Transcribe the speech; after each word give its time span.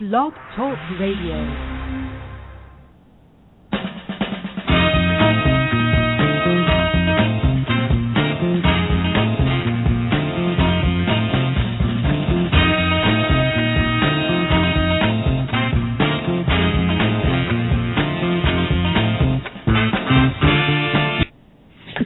Blog 0.00 0.32
Talk 0.54 0.78
Radio. 1.00 1.34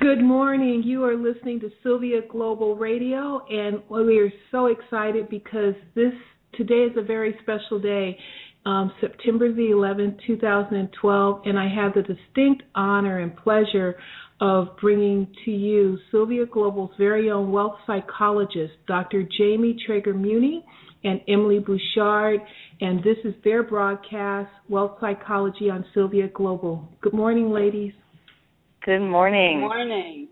Good 0.00 0.22
morning. 0.22 0.82
You 0.82 1.04
are 1.04 1.14
listening 1.14 1.60
to 1.60 1.68
Sylvia 1.82 2.20
Global 2.30 2.74
Radio, 2.74 3.44
and 3.50 3.82
we 3.90 4.18
are 4.18 4.32
so 4.50 4.66
excited 4.66 5.28
because 5.28 5.74
this 5.94 6.14
today 6.56 6.86
is 6.90 6.96
a 6.96 7.02
very 7.02 7.36
special 7.42 7.78
day, 7.80 8.18
um, 8.64 8.92
September 9.00 9.52
the 9.52 9.70
11th, 9.72 10.18
2012, 10.26 11.42
and 11.44 11.58
I 11.58 11.68
have 11.68 11.94
the 11.94 12.02
distinct 12.02 12.62
honor 12.74 13.20
and 13.20 13.36
pleasure 13.36 13.96
of 14.40 14.76
bringing 14.80 15.26
to 15.44 15.50
you 15.50 15.98
Sylvia 16.10 16.46
Global's 16.46 16.90
very 16.98 17.30
own 17.30 17.52
wealth 17.52 17.76
psychologist, 17.86 18.74
Dr. 18.86 19.22
Jamie 19.38 19.76
Traeger 19.86 20.14
Muney 20.14 20.64
and 21.04 21.20
Emily 21.28 21.58
Bouchard, 21.58 22.40
and 22.80 22.98
this 23.02 23.16
is 23.24 23.34
their 23.44 23.62
broadcast, 23.62 24.50
Wealth 24.68 24.98
Psychology 25.00 25.70
on 25.70 25.84
Sylvia 25.94 26.28
Global. 26.28 26.88
Good 27.00 27.12
morning, 27.12 27.50
ladies. 27.50 27.92
Good 28.84 29.00
morning. 29.00 29.60
Good 29.60 29.66
morning. 29.66 30.28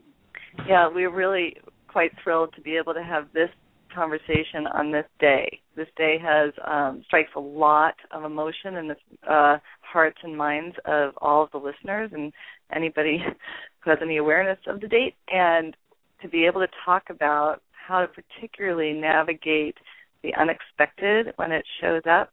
Yeah, 0.68 0.88
we're 0.92 1.14
really 1.14 1.56
quite 1.88 2.10
thrilled 2.22 2.52
to 2.54 2.60
be 2.60 2.76
able 2.76 2.94
to 2.94 3.02
have 3.02 3.26
this 3.32 3.50
conversation 3.94 4.66
on 4.72 4.92
this 4.92 5.06
day. 5.18 5.60
This 5.80 5.88
day 5.96 6.18
has 6.20 6.52
um, 6.66 7.02
strikes 7.06 7.30
a 7.34 7.40
lot 7.40 7.94
of 8.10 8.24
emotion 8.24 8.76
in 8.76 8.88
the 8.88 8.96
uh, 9.26 9.58
hearts 9.80 10.18
and 10.22 10.36
minds 10.36 10.76
of 10.84 11.14
all 11.22 11.42
of 11.42 11.50
the 11.52 11.56
listeners 11.56 12.10
and 12.12 12.34
anybody 12.70 13.24
who 13.80 13.88
has 13.88 13.98
any 14.02 14.18
awareness 14.18 14.58
of 14.66 14.82
the 14.82 14.88
date, 14.88 15.14
and 15.32 15.74
to 16.20 16.28
be 16.28 16.44
able 16.44 16.60
to 16.60 16.68
talk 16.84 17.04
about 17.08 17.62
how 17.72 18.02
to 18.02 18.08
particularly 18.08 18.92
navigate 18.92 19.78
the 20.22 20.34
unexpected 20.34 21.32
when 21.36 21.50
it 21.50 21.64
shows 21.80 22.02
up 22.04 22.30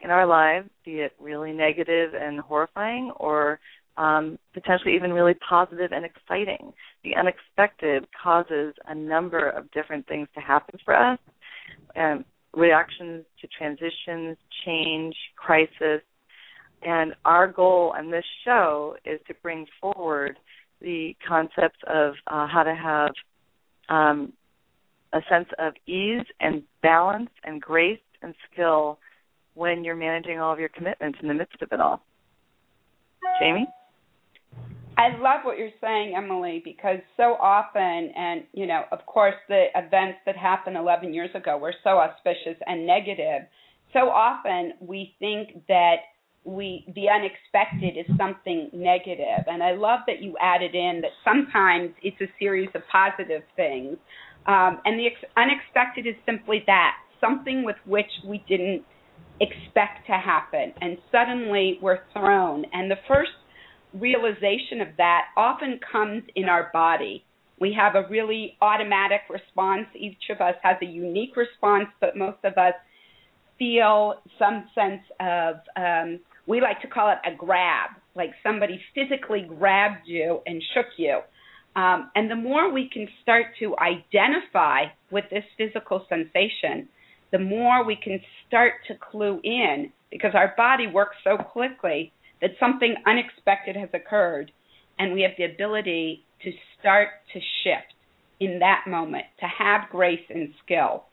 in 0.00 0.10
our 0.10 0.26
lives, 0.26 0.68
be 0.84 0.94
it 0.94 1.12
really 1.20 1.52
negative 1.52 2.14
and 2.20 2.40
horrifying 2.40 3.12
or 3.20 3.60
um, 3.96 4.40
potentially 4.54 4.96
even 4.96 5.12
really 5.12 5.34
positive 5.48 5.92
and 5.92 6.04
exciting. 6.04 6.72
The 7.04 7.14
unexpected 7.14 8.08
causes 8.20 8.74
a 8.88 8.94
number 8.96 9.50
of 9.50 9.70
different 9.70 10.04
things 10.08 10.26
to 10.34 10.40
happen 10.40 10.80
for 10.84 10.96
us 10.96 11.20
um, 11.94 12.24
reactions 12.58 13.24
to 13.40 13.48
transitions, 13.56 14.36
change, 14.64 15.14
crisis. 15.36 16.02
And 16.82 17.14
our 17.24 17.50
goal 17.50 17.94
on 17.96 18.10
this 18.10 18.24
show 18.44 18.96
is 19.04 19.20
to 19.28 19.34
bring 19.42 19.66
forward 19.80 20.36
the 20.80 21.16
concepts 21.26 21.78
of 21.86 22.14
uh, 22.26 22.46
how 22.46 22.62
to 22.62 22.74
have 22.74 23.10
um, 23.88 24.32
a 25.12 25.20
sense 25.28 25.48
of 25.58 25.72
ease 25.86 26.26
and 26.40 26.62
balance 26.82 27.30
and 27.44 27.60
grace 27.60 27.98
and 28.22 28.34
skill 28.52 28.98
when 29.54 29.84
you're 29.84 29.96
managing 29.96 30.38
all 30.38 30.52
of 30.52 30.60
your 30.60 30.68
commitments 30.68 31.18
in 31.20 31.28
the 31.28 31.34
midst 31.34 31.60
of 31.62 31.72
it 31.72 31.80
all. 31.80 32.02
Jamie? 33.40 33.66
I 34.98 35.10
love 35.16 35.44
what 35.44 35.58
you're 35.58 35.70
saying, 35.80 36.14
Emily, 36.16 36.60
because 36.64 36.98
so 37.16 37.36
often, 37.40 38.12
and 38.16 38.42
you 38.52 38.66
know, 38.66 38.82
of 38.90 39.06
course, 39.06 39.36
the 39.48 39.66
events 39.76 40.18
that 40.26 40.36
happened 40.36 40.76
11 40.76 41.14
years 41.14 41.30
ago 41.36 41.56
were 41.56 41.74
so 41.84 41.90
auspicious 41.90 42.60
and 42.66 42.84
negative. 42.84 43.46
So 43.92 44.10
often, 44.10 44.72
we 44.80 45.14
think 45.20 45.64
that 45.68 45.98
we 46.42 46.84
the 46.96 47.08
unexpected 47.08 47.96
is 47.96 48.06
something 48.16 48.70
negative, 48.72 49.46
and 49.46 49.62
I 49.62 49.72
love 49.72 50.00
that 50.08 50.20
you 50.20 50.34
added 50.40 50.74
in 50.74 51.00
that 51.02 51.12
sometimes 51.24 51.90
it's 52.02 52.20
a 52.20 52.30
series 52.40 52.68
of 52.74 52.82
positive 52.90 53.42
things, 53.54 53.98
um, 54.46 54.80
and 54.84 54.98
the 54.98 55.06
ex- 55.06 55.32
unexpected 55.36 56.08
is 56.08 56.16
simply 56.26 56.64
that 56.66 56.96
something 57.20 57.64
with 57.64 57.76
which 57.86 58.10
we 58.26 58.42
didn't 58.48 58.82
expect 59.40 60.06
to 60.06 60.14
happen, 60.14 60.72
and 60.80 60.98
suddenly 61.12 61.78
we're 61.80 62.00
thrown. 62.12 62.64
And 62.72 62.90
the 62.90 62.98
first 63.06 63.30
realization 63.94 64.80
of 64.80 64.88
that 64.98 65.26
often 65.36 65.80
comes 65.90 66.22
in 66.34 66.44
our 66.44 66.70
body. 66.72 67.24
We 67.60 67.76
have 67.78 67.94
a 67.94 68.08
really 68.08 68.56
automatic 68.60 69.22
response. 69.28 69.86
Each 69.94 70.30
of 70.30 70.40
us 70.40 70.54
has 70.62 70.76
a 70.82 70.86
unique 70.86 71.36
response, 71.36 71.88
but 72.00 72.16
most 72.16 72.38
of 72.44 72.56
us 72.56 72.74
feel 73.58 74.14
some 74.38 74.68
sense 74.74 75.02
of, 75.20 75.56
um, 75.76 76.20
we 76.46 76.60
like 76.60 76.80
to 76.82 76.88
call 76.88 77.10
it 77.10 77.18
a 77.26 77.34
grab, 77.36 77.90
like 78.14 78.30
somebody 78.42 78.80
physically 78.94 79.42
grabbed 79.58 80.06
you 80.06 80.40
and 80.46 80.62
shook 80.74 80.86
you. 80.96 81.20
Um, 81.74 82.10
and 82.14 82.30
the 82.30 82.36
more 82.36 82.72
we 82.72 82.88
can 82.92 83.06
start 83.22 83.46
to 83.60 83.76
identify 83.78 84.84
with 85.10 85.24
this 85.30 85.44
physical 85.56 86.06
sensation, 86.08 86.88
the 87.32 87.38
more 87.38 87.84
we 87.84 87.96
can 87.96 88.20
start 88.46 88.74
to 88.88 88.94
clue 88.94 89.40
in 89.44 89.92
because 90.10 90.32
our 90.34 90.54
body 90.56 90.86
works 90.86 91.16
so 91.22 91.36
quickly 91.36 92.12
that 92.40 92.50
something 92.60 92.94
unexpected 93.06 93.76
has 93.76 93.88
occurred 93.92 94.52
and 94.98 95.12
we 95.12 95.22
have 95.22 95.32
the 95.38 95.44
ability 95.44 96.24
to 96.42 96.50
start 96.78 97.08
to 97.32 97.40
shift 97.62 97.94
in 98.40 98.58
that 98.60 98.84
moment, 98.86 99.24
to 99.40 99.46
have 99.46 99.90
grace 99.90 100.24
and 100.30 100.50
skill. 100.64 101.04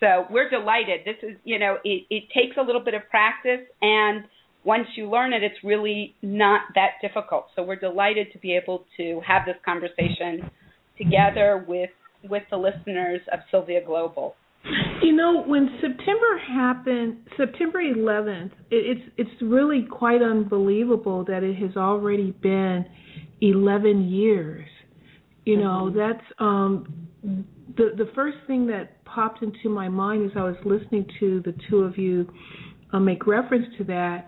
So 0.00 0.26
we're 0.30 0.50
delighted. 0.50 1.00
This 1.04 1.16
is, 1.22 1.36
you 1.44 1.58
know, 1.58 1.78
it, 1.84 2.04
it 2.10 2.24
takes 2.34 2.56
a 2.58 2.62
little 2.62 2.82
bit 2.84 2.94
of 2.94 3.02
practice, 3.10 3.66
and 3.80 4.24
once 4.64 4.86
you 4.96 5.08
learn 5.08 5.32
it, 5.32 5.42
it's 5.42 5.56
really 5.64 6.14
not 6.20 6.62
that 6.74 6.92
difficult. 7.00 7.46
So 7.56 7.62
we're 7.62 7.76
delighted 7.76 8.32
to 8.32 8.38
be 8.38 8.54
able 8.54 8.84
to 8.98 9.22
have 9.26 9.42
this 9.46 9.56
conversation 9.64 10.50
together 10.98 11.64
with 11.66 11.90
with 12.28 12.42
the 12.50 12.56
listeners 12.56 13.20
of 13.32 13.38
Sylvia 13.50 13.80
Global. 13.84 14.34
You 15.02 15.12
know, 15.12 15.44
when 15.44 15.68
September 15.80 16.38
happened, 16.48 17.18
September 17.36 17.80
11th, 17.80 18.52
it, 18.70 18.98
it's 18.98 19.10
it's 19.16 19.42
really 19.42 19.86
quite 19.88 20.22
unbelievable 20.22 21.24
that 21.26 21.42
it 21.42 21.56
has 21.56 21.76
already 21.76 22.32
been 22.42 22.84
11 23.40 24.08
years. 24.08 24.66
You 25.44 25.58
know, 25.58 25.90
mm-hmm. 25.92 25.98
that's 25.98 26.24
um 26.38 27.06
the 27.76 27.90
the 27.96 28.10
first 28.14 28.38
thing 28.46 28.66
that 28.68 29.04
popped 29.04 29.42
into 29.42 29.68
my 29.68 29.88
mind 29.88 30.30
as 30.30 30.36
I 30.36 30.42
was 30.42 30.56
listening 30.64 31.06
to 31.20 31.42
the 31.44 31.54
two 31.70 31.78
of 31.80 31.96
you 31.96 32.28
uh, 32.92 32.98
make 32.98 33.26
reference 33.26 33.66
to 33.78 33.84
that 33.84 34.26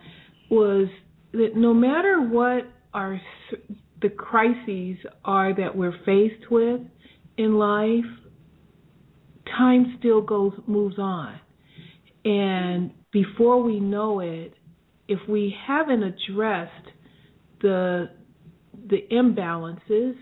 was 0.50 0.88
that 1.32 1.56
no 1.56 1.74
matter 1.74 2.22
what 2.22 2.64
our 2.94 3.20
the 4.00 4.08
crises 4.08 4.96
are 5.24 5.54
that 5.54 5.74
we're 5.76 5.96
faced 6.04 6.50
with 6.50 6.80
in 7.36 7.58
life, 7.58 8.04
time 9.56 9.96
still 9.98 10.20
goes 10.20 10.52
moves 10.66 10.98
on. 10.98 11.38
And 12.24 12.92
before 13.12 13.62
we 13.62 13.80
know 13.80 14.20
it, 14.20 14.54
if 15.08 15.18
we 15.28 15.54
haven't 15.66 16.02
addressed 16.02 16.88
the 17.62 18.10
the 18.88 19.06
imbalances, 19.12 20.14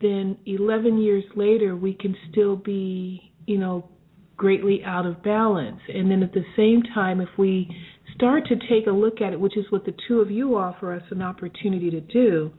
then 0.00 0.36
11 0.46 0.98
years 0.98 1.24
later 1.36 1.76
we 1.76 1.94
can 1.94 2.16
still 2.30 2.56
be, 2.56 3.32
you 3.46 3.58
know, 3.58 3.88
greatly 4.36 4.82
out 4.84 5.06
of 5.06 5.22
balance. 5.22 5.80
And 5.88 6.10
then 6.10 6.22
at 6.22 6.32
the 6.32 6.44
same 6.56 6.82
time, 6.94 7.20
if 7.20 7.28
we 7.38 7.68
start 8.14 8.46
to 8.48 8.56
take 8.68 8.86
a 8.86 8.90
look 8.90 9.20
at 9.20 9.32
it, 9.32 9.40
which 9.40 9.56
is 9.56 9.64
what 9.70 9.84
the 9.84 9.94
two 10.08 10.20
of 10.20 10.30
you 10.30 10.56
offer 10.56 10.92
us 10.92 11.02
an 11.10 11.22
opportunity 11.22 11.90
to 11.90 12.00
do, 12.00 12.50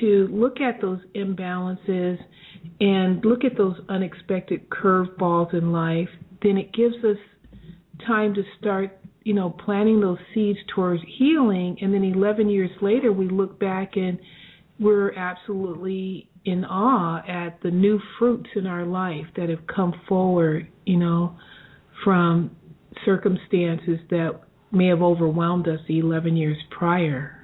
to 0.00 0.28
look 0.30 0.60
at 0.60 0.80
those 0.80 1.00
imbalances 1.14 2.18
and 2.80 3.24
look 3.24 3.44
at 3.44 3.56
those 3.56 3.76
unexpected 3.88 4.68
curveballs 4.70 5.54
in 5.54 5.72
life, 5.72 6.08
then 6.42 6.56
it 6.58 6.72
gives 6.72 6.96
us 7.04 7.16
time 8.06 8.34
to 8.34 8.42
start, 8.58 8.98
you 9.22 9.34
know, 9.34 9.50
planting 9.50 10.00
those 10.00 10.18
seeds 10.34 10.58
towards 10.74 11.02
healing. 11.18 11.76
And 11.80 11.92
then 11.92 12.04
11 12.04 12.48
years 12.48 12.70
later, 12.80 13.12
we 13.12 13.28
look 13.28 13.58
back 13.58 13.96
and 13.96 14.18
we're 14.78 15.12
absolutely 15.14 16.28
in 16.44 16.64
awe 16.64 17.22
at 17.26 17.60
the 17.62 17.70
new 17.70 18.00
fruits 18.18 18.50
in 18.56 18.66
our 18.66 18.84
life 18.84 19.26
that 19.36 19.48
have 19.48 19.66
come 19.66 19.94
forward, 20.08 20.68
you 20.84 20.96
know, 20.96 21.36
from 22.02 22.50
circumstances 23.04 23.98
that 24.10 24.40
may 24.72 24.88
have 24.88 25.02
overwhelmed 25.02 25.68
us 25.68 25.80
11 25.88 26.36
years 26.36 26.58
prior. 26.70 27.43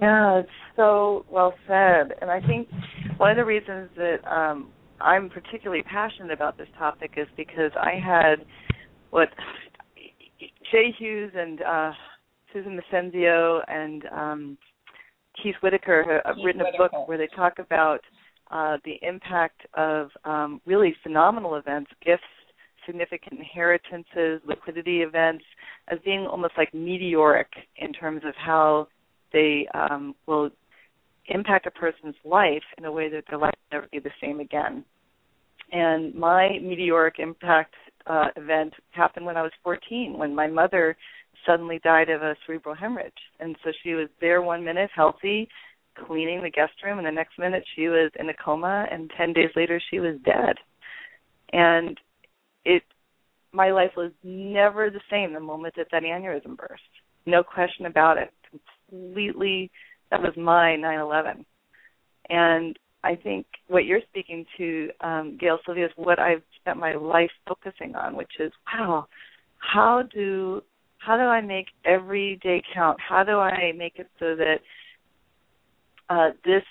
Yeah, 0.00 0.40
it's 0.40 0.48
so 0.76 1.24
well 1.30 1.54
said. 1.66 2.14
And 2.20 2.30
I 2.30 2.40
think 2.40 2.68
one 3.18 3.30
of 3.30 3.36
the 3.36 3.44
reasons 3.44 3.90
that 3.96 4.18
um, 4.30 4.68
I'm 5.00 5.28
particularly 5.28 5.82
passionate 5.82 6.32
about 6.32 6.56
this 6.56 6.68
topic 6.78 7.12
is 7.16 7.26
because 7.36 7.70
I 7.76 7.92
had 8.02 8.44
what 9.10 9.28
Jay 10.72 10.94
Hughes 10.98 11.32
and 11.36 11.60
uh, 11.62 11.92
Susan 12.52 12.80
Massenzio 12.80 13.60
and 13.68 14.04
um, 14.12 14.58
Keith 15.42 15.56
Whitaker 15.62 16.22
have 16.24 16.36
Keith 16.36 16.44
written 16.44 16.60
a 16.62 16.64
Whitaker. 16.64 16.88
book 16.90 17.08
where 17.08 17.18
they 17.18 17.28
talk 17.36 17.58
about 17.58 18.00
uh, 18.50 18.78
the 18.84 18.96
impact 19.02 19.62
of 19.74 20.10
um, 20.24 20.60
really 20.66 20.94
phenomenal 21.02 21.56
events, 21.56 21.90
gifts, 22.04 22.22
significant 22.86 23.38
inheritances, 23.38 24.40
liquidity 24.46 25.02
events, 25.02 25.44
as 25.88 25.98
being 26.04 26.26
almost 26.26 26.54
like 26.56 26.72
meteoric 26.74 27.48
in 27.76 27.92
terms 27.92 28.22
of 28.24 28.34
how 28.36 28.86
they 29.34 29.68
um, 29.74 30.14
will 30.26 30.48
impact 31.28 31.66
a 31.66 31.70
person's 31.70 32.14
life 32.24 32.62
in 32.78 32.86
a 32.86 32.92
way 32.92 33.10
that 33.10 33.24
their 33.28 33.38
life 33.38 33.54
will 33.70 33.78
never 33.78 33.88
be 33.92 33.98
the 33.98 34.10
same 34.20 34.40
again. 34.40 34.84
And 35.72 36.14
my 36.14 36.58
meteoric 36.62 37.16
impact 37.18 37.74
uh, 38.06 38.28
event 38.36 38.72
happened 38.92 39.26
when 39.26 39.36
I 39.36 39.42
was 39.42 39.52
14, 39.62 40.16
when 40.16 40.34
my 40.34 40.46
mother 40.46 40.96
suddenly 41.46 41.80
died 41.82 42.10
of 42.10 42.22
a 42.22 42.36
cerebral 42.46 42.74
hemorrhage. 42.74 43.12
And 43.40 43.56
so 43.64 43.70
she 43.82 43.94
was 43.94 44.08
there 44.20 44.42
one 44.42 44.64
minute, 44.64 44.90
healthy, 44.94 45.48
cleaning 46.06 46.42
the 46.42 46.50
guest 46.50 46.72
room, 46.84 46.98
and 46.98 47.06
the 47.06 47.12
next 47.12 47.38
minute 47.38 47.64
she 47.74 47.88
was 47.88 48.10
in 48.18 48.28
a 48.28 48.34
coma, 48.34 48.86
and 48.90 49.10
10 49.16 49.32
days 49.32 49.50
later 49.56 49.80
she 49.90 50.00
was 50.00 50.16
dead. 50.24 50.56
And 51.52 51.98
it, 52.64 52.82
my 53.52 53.70
life 53.70 53.92
was 53.96 54.12
never 54.22 54.90
the 54.90 55.00
same 55.10 55.32
the 55.32 55.40
moment 55.40 55.74
that 55.76 55.86
that 55.92 56.02
aneurysm 56.02 56.56
burst. 56.56 56.82
No 57.26 57.42
question 57.42 57.86
about 57.86 58.18
it. 58.18 58.32
Completely, 58.94 59.70
that 60.10 60.22
was 60.22 60.36
my 60.36 60.76
9/11. 60.76 61.44
And 62.30 62.78
I 63.02 63.16
think 63.16 63.46
what 63.68 63.84
you're 63.84 64.00
speaking 64.08 64.46
to, 64.56 64.90
um, 65.00 65.36
Gail 65.38 65.58
Sylvia, 65.64 65.86
is 65.86 65.92
what 65.96 66.18
I've 66.18 66.42
spent 66.60 66.78
my 66.78 66.94
life 66.94 67.30
focusing 67.46 67.94
on, 67.94 68.16
which 68.16 68.32
is 68.38 68.52
wow, 68.72 69.06
how 69.58 70.02
do 70.02 70.62
how 70.98 71.16
do 71.16 71.24
I 71.24 71.40
make 71.40 71.66
every 71.84 72.36
day 72.36 72.62
count? 72.72 72.98
How 73.00 73.24
do 73.24 73.38
I 73.38 73.72
make 73.72 73.98
it 73.98 74.08
so 74.18 74.36
that 74.36 74.60
uh, 76.08 76.30
this 76.44 76.62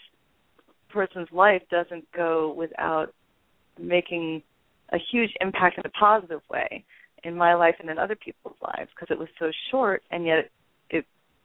person's 0.90 1.32
life 1.32 1.62
doesn't 1.70 2.12
go 2.12 2.54
without 2.54 3.14
making 3.80 4.42
a 4.92 4.98
huge 5.12 5.32
impact 5.42 5.78
in 5.78 5.86
a 5.86 5.90
positive 5.90 6.42
way 6.50 6.84
in 7.24 7.36
my 7.36 7.54
life 7.54 7.76
and 7.80 7.90
in 7.90 7.98
other 7.98 8.16
people's 8.16 8.58
lives 8.62 8.90
because 8.96 9.12
it 9.12 9.18
was 9.18 9.30
so 9.40 9.52
short 9.72 10.04
and 10.12 10.26
yet 10.26 10.50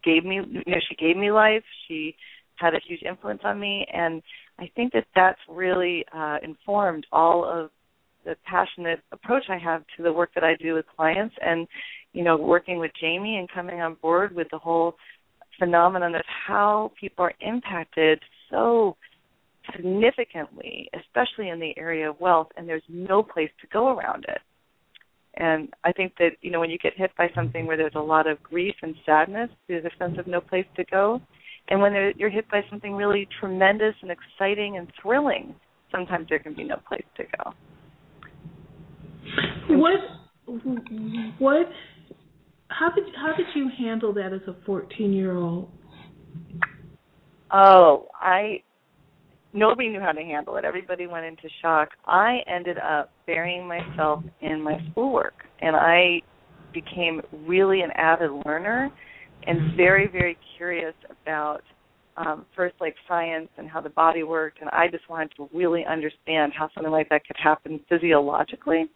gave 0.05 0.25
me 0.25 0.37
you 0.37 0.63
know 0.67 0.79
she 0.89 0.95
gave 0.97 1.17
me 1.17 1.31
life. 1.31 1.65
She 1.87 2.17
had 2.59 2.75
a 2.75 2.81
huge 2.87 3.03
influence 3.03 3.41
on 3.45 3.59
me. 3.59 3.87
And 3.93 4.23
I 4.59 4.71
think 4.75 4.93
that 4.93 5.07
that's 5.15 5.39
really 5.49 6.05
uh, 6.15 6.39
informed 6.43 7.07
all 7.13 7.45
of 7.45 7.71
the 8.25 8.37
passionate 8.45 9.01
approach 9.13 9.45
I 9.49 9.59
have 9.59 9.85
to 9.97 10.03
the 10.03 10.13
work 10.13 10.31
that 10.35 10.45
I 10.45 10.55
do 10.57 10.75
with 10.75 10.85
clients 10.97 11.35
and 11.41 11.67
you 12.13 12.25
know 12.25 12.37
working 12.37 12.79
with 12.79 12.91
Jamie 13.01 13.39
and 13.39 13.49
coming 13.51 13.81
on 13.81 13.95
board 14.03 14.35
with 14.35 14.49
the 14.51 14.59
whole 14.59 14.97
phenomenon 15.59 16.15
of 16.15 16.23
how 16.47 16.93
people 16.99 17.25
are 17.25 17.35
impacted 17.41 18.21
so 18.51 18.97
significantly 19.75 20.91
especially 20.95 21.49
in 21.49 21.61
the 21.61 21.73
area 21.79 22.11
of 22.11 22.21
wealth 22.21 22.49
and 22.57 22.69
there's 22.69 22.83
no 22.89 23.23
place 23.23 23.51
to 23.61 23.67
go 23.69 23.97
around 23.97 24.25
it 24.29 24.41
and 25.39 25.73
I 25.85 25.93
think 25.93 26.13
that 26.19 26.33
you 26.43 26.51
know 26.51 26.61
when 26.61 26.71
you 26.71 26.79
get 26.79 26.93
hit 26.97 27.11
by 27.17 27.31
something 27.35 27.67
where 27.67 27.77
there's 27.77 27.95
a 27.95 28.01
lot 28.01 28.27
of 28.27 28.43
grief 28.43 28.75
and 28.83 28.95
sadness 29.07 29.51
there's 29.69 29.85
a 29.85 29.97
sense 29.99 30.19
of 30.19 30.27
no 30.27 30.41
place 30.41 30.67
to 30.77 30.85
go 30.85 31.21
and 31.69 31.81
when 31.81 31.93
you're 32.17 32.31
hit 32.31 32.49
by 32.51 32.63
something 32.71 32.95
really 32.95 33.29
tremendous 33.41 33.95
and 34.01 34.11
exciting 34.11 34.79
and 34.79 34.91
thrilling, 35.03 35.55
sometimes 35.93 36.27
there 36.29 36.39
can 36.39 36.55
be 36.55 36.65
no 36.65 36.77
place 36.89 37.05
to 37.17 37.25
go. 37.25 37.53
What 39.77 40.01
what 41.39 41.67
how 42.69 42.91
did 42.91 43.05
how 43.15 43.35
did 43.37 43.47
you 43.55 43.71
handle 43.79 44.15
that 44.15 44.33
as 44.33 44.41
a 44.49 44.57
14 44.65 45.13
year 45.13 45.37
old? 45.37 45.71
Oh, 47.53 48.09
I 48.15 48.63
nobody 49.53 49.89
knew 49.89 50.01
how 50.01 50.13
to 50.13 50.21
handle 50.21 50.57
it. 50.57 50.65
Everybody 50.65 51.07
went 51.07 51.27
into 51.27 51.49
shock. 51.63 51.91
I 52.07 52.39
ended 52.47 52.79
up 52.79 53.11
burying 53.27 53.67
myself 53.67 54.23
in 54.41 54.61
my 54.61 54.79
schoolwork, 54.91 55.35
and 55.61 55.75
I 55.75 56.21
became 56.73 57.21
really 57.47 57.81
an 57.81 57.91
avid 57.93 58.31
learner 58.45 58.91
and 59.47 59.77
very 59.77 60.07
very 60.07 60.37
curious 60.57 60.95
about 61.23 61.63
um, 62.17 62.45
first 62.55 62.75
like 62.81 62.95
science 63.07 63.49
and 63.57 63.69
how 63.69 63.81
the 63.81 63.91
body 63.91 64.23
worked 64.23 64.61
and 64.61 64.69
i 64.71 64.89
just 64.89 65.09
wanted 65.09 65.31
to 65.37 65.49
really 65.55 65.85
understand 65.87 66.53
how 66.57 66.69
something 66.75 66.93
like 66.93 67.09
that 67.09 67.27
could 67.27 67.37
happen 67.43 67.81
physiologically 67.89 68.87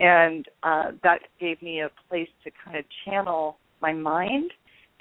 and 0.00 0.46
uh, 0.62 0.92
that 1.02 1.18
gave 1.40 1.60
me 1.60 1.80
a 1.82 1.90
place 2.08 2.28
to 2.44 2.50
kind 2.64 2.76
of 2.76 2.84
channel 3.04 3.58
my 3.80 3.92
mind 3.92 4.50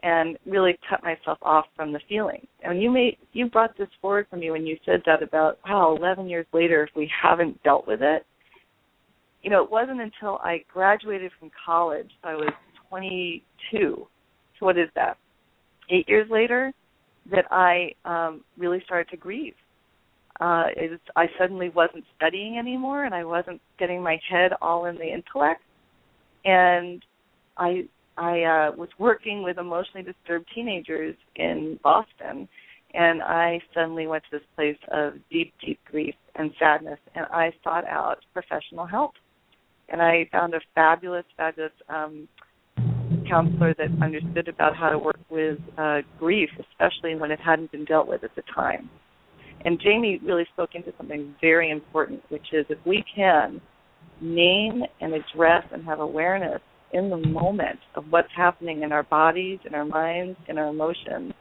and 0.08 0.38
really 0.46 0.80
cut 0.90 1.04
myself 1.04 1.38
off 1.42 1.66
from 1.76 1.92
the 1.92 2.00
feeling. 2.08 2.48
And 2.64 2.82
you 2.82 2.90
made 2.90 3.18
you 3.34 3.50
brought 3.50 3.78
this 3.78 3.90
forward 4.02 4.28
for 4.30 4.38
me 4.38 4.52
when 4.52 4.66
you 4.66 4.78
said 4.86 5.02
that 5.06 5.22
about 5.22 5.60
wow, 5.68 5.98
11 6.00 6.30
years 6.30 6.46
later, 6.54 6.84
if 6.84 6.90
we 6.96 7.12
haven't 7.22 7.62
dealt 7.64 7.86
with 7.86 8.02
it, 8.02 8.26
you 9.44 9.50
know, 9.50 9.62
it 9.62 9.70
wasn't 9.70 10.00
until 10.00 10.38
I 10.38 10.64
graduated 10.74 11.32
from 11.38 11.52
college, 11.66 12.10
I 12.24 12.36
was 12.36 12.54
22, 12.90 13.42
so 13.82 14.66
what 14.66 14.78
is 14.78 14.88
that? 14.96 15.18
Eight 15.90 16.08
years 16.08 16.30
later, 16.32 16.72
that 17.30 17.46
I 17.52 17.92
um, 18.06 18.46
really 18.58 18.82
started 18.86 19.10
to 19.12 19.18
grieve. 19.18 19.56
Uh, 20.40 20.66
it, 20.78 21.02
I 21.18 21.26
suddenly 21.38 21.70
wasn't 21.70 22.06
studying 22.16 22.58
anymore, 22.58 23.04
and 23.04 23.14
I 23.14 23.26
wasn't 23.26 23.60
getting 23.78 24.02
my 24.02 24.18
head 24.30 24.52
all 24.62 24.86
in 24.86 24.96
the 24.96 25.06
intellect. 25.06 25.62
And 26.46 27.04
I 27.58 27.88
I 28.18 28.44
uh, 28.44 28.72
was 28.76 28.90
working 28.98 29.44
with 29.44 29.58
emotionally 29.58 30.04
disturbed 30.04 30.48
teenagers 30.54 31.16
in 31.36 31.80
Boston, 31.84 32.48
and 32.94 33.22
I 33.22 33.60
suddenly 33.74 34.08
went 34.08 34.24
to 34.32 34.40
this 34.40 34.48
place 34.56 34.78
of 34.92 35.14
deep, 35.30 35.54
deep 35.64 35.80
grief 35.90 36.16
and 36.36 36.52
sadness, 36.58 37.00
and 37.16 37.26
I 37.32 37.52
sought 37.64 37.86
out 37.86 38.18
professional 38.34 38.86
help. 38.86 39.12
And 39.90 40.02
I 40.02 40.28
found 40.32 40.54
a 40.54 40.60
fabulous, 40.76 41.26
fabulous 41.38 41.72
um, 41.90 42.28
counselor 43.30 43.74
that 43.76 43.88
understood 44.02 44.48
about 44.48 44.76
how 44.76 44.90
to 44.90 44.98
work 44.98 45.20
with 45.30 45.60
uh, 45.78 46.00
grief, 46.20 46.50
especially 46.60 47.16
when 47.16 47.32
it 47.32 47.40
hadn't 47.40 47.72
been 47.72 47.86
dealt 47.86 48.08
with 48.08 48.24
at 48.24 48.36
the 48.36 48.44
time. 48.54 48.90
And 49.64 49.80
Jamie 49.80 50.20
really 50.24 50.46
spoke 50.54 50.72
into 50.74 50.92
something 50.98 51.36
very 51.40 51.72
important, 51.72 52.22
which 52.30 52.48
is 52.52 52.66
if 52.70 52.80
we 52.86 53.04
can 53.16 53.62
name 54.22 54.84
and 55.02 55.14
address 55.14 55.64
and 55.72 55.86
have 55.86 56.00
awareness 56.00 56.62
in 56.94 57.10
the 57.10 57.18
moment 57.18 57.80
of 57.96 58.06
what's 58.10 58.30
happening 58.36 58.84
in 58.84 58.92
our 58.92 59.04
bodies, 59.04 59.60
in 59.66 59.76
our 59.76 59.86
minds, 59.86 60.38
in 60.48 60.58
our 60.58 60.68
emotions, 60.68 61.34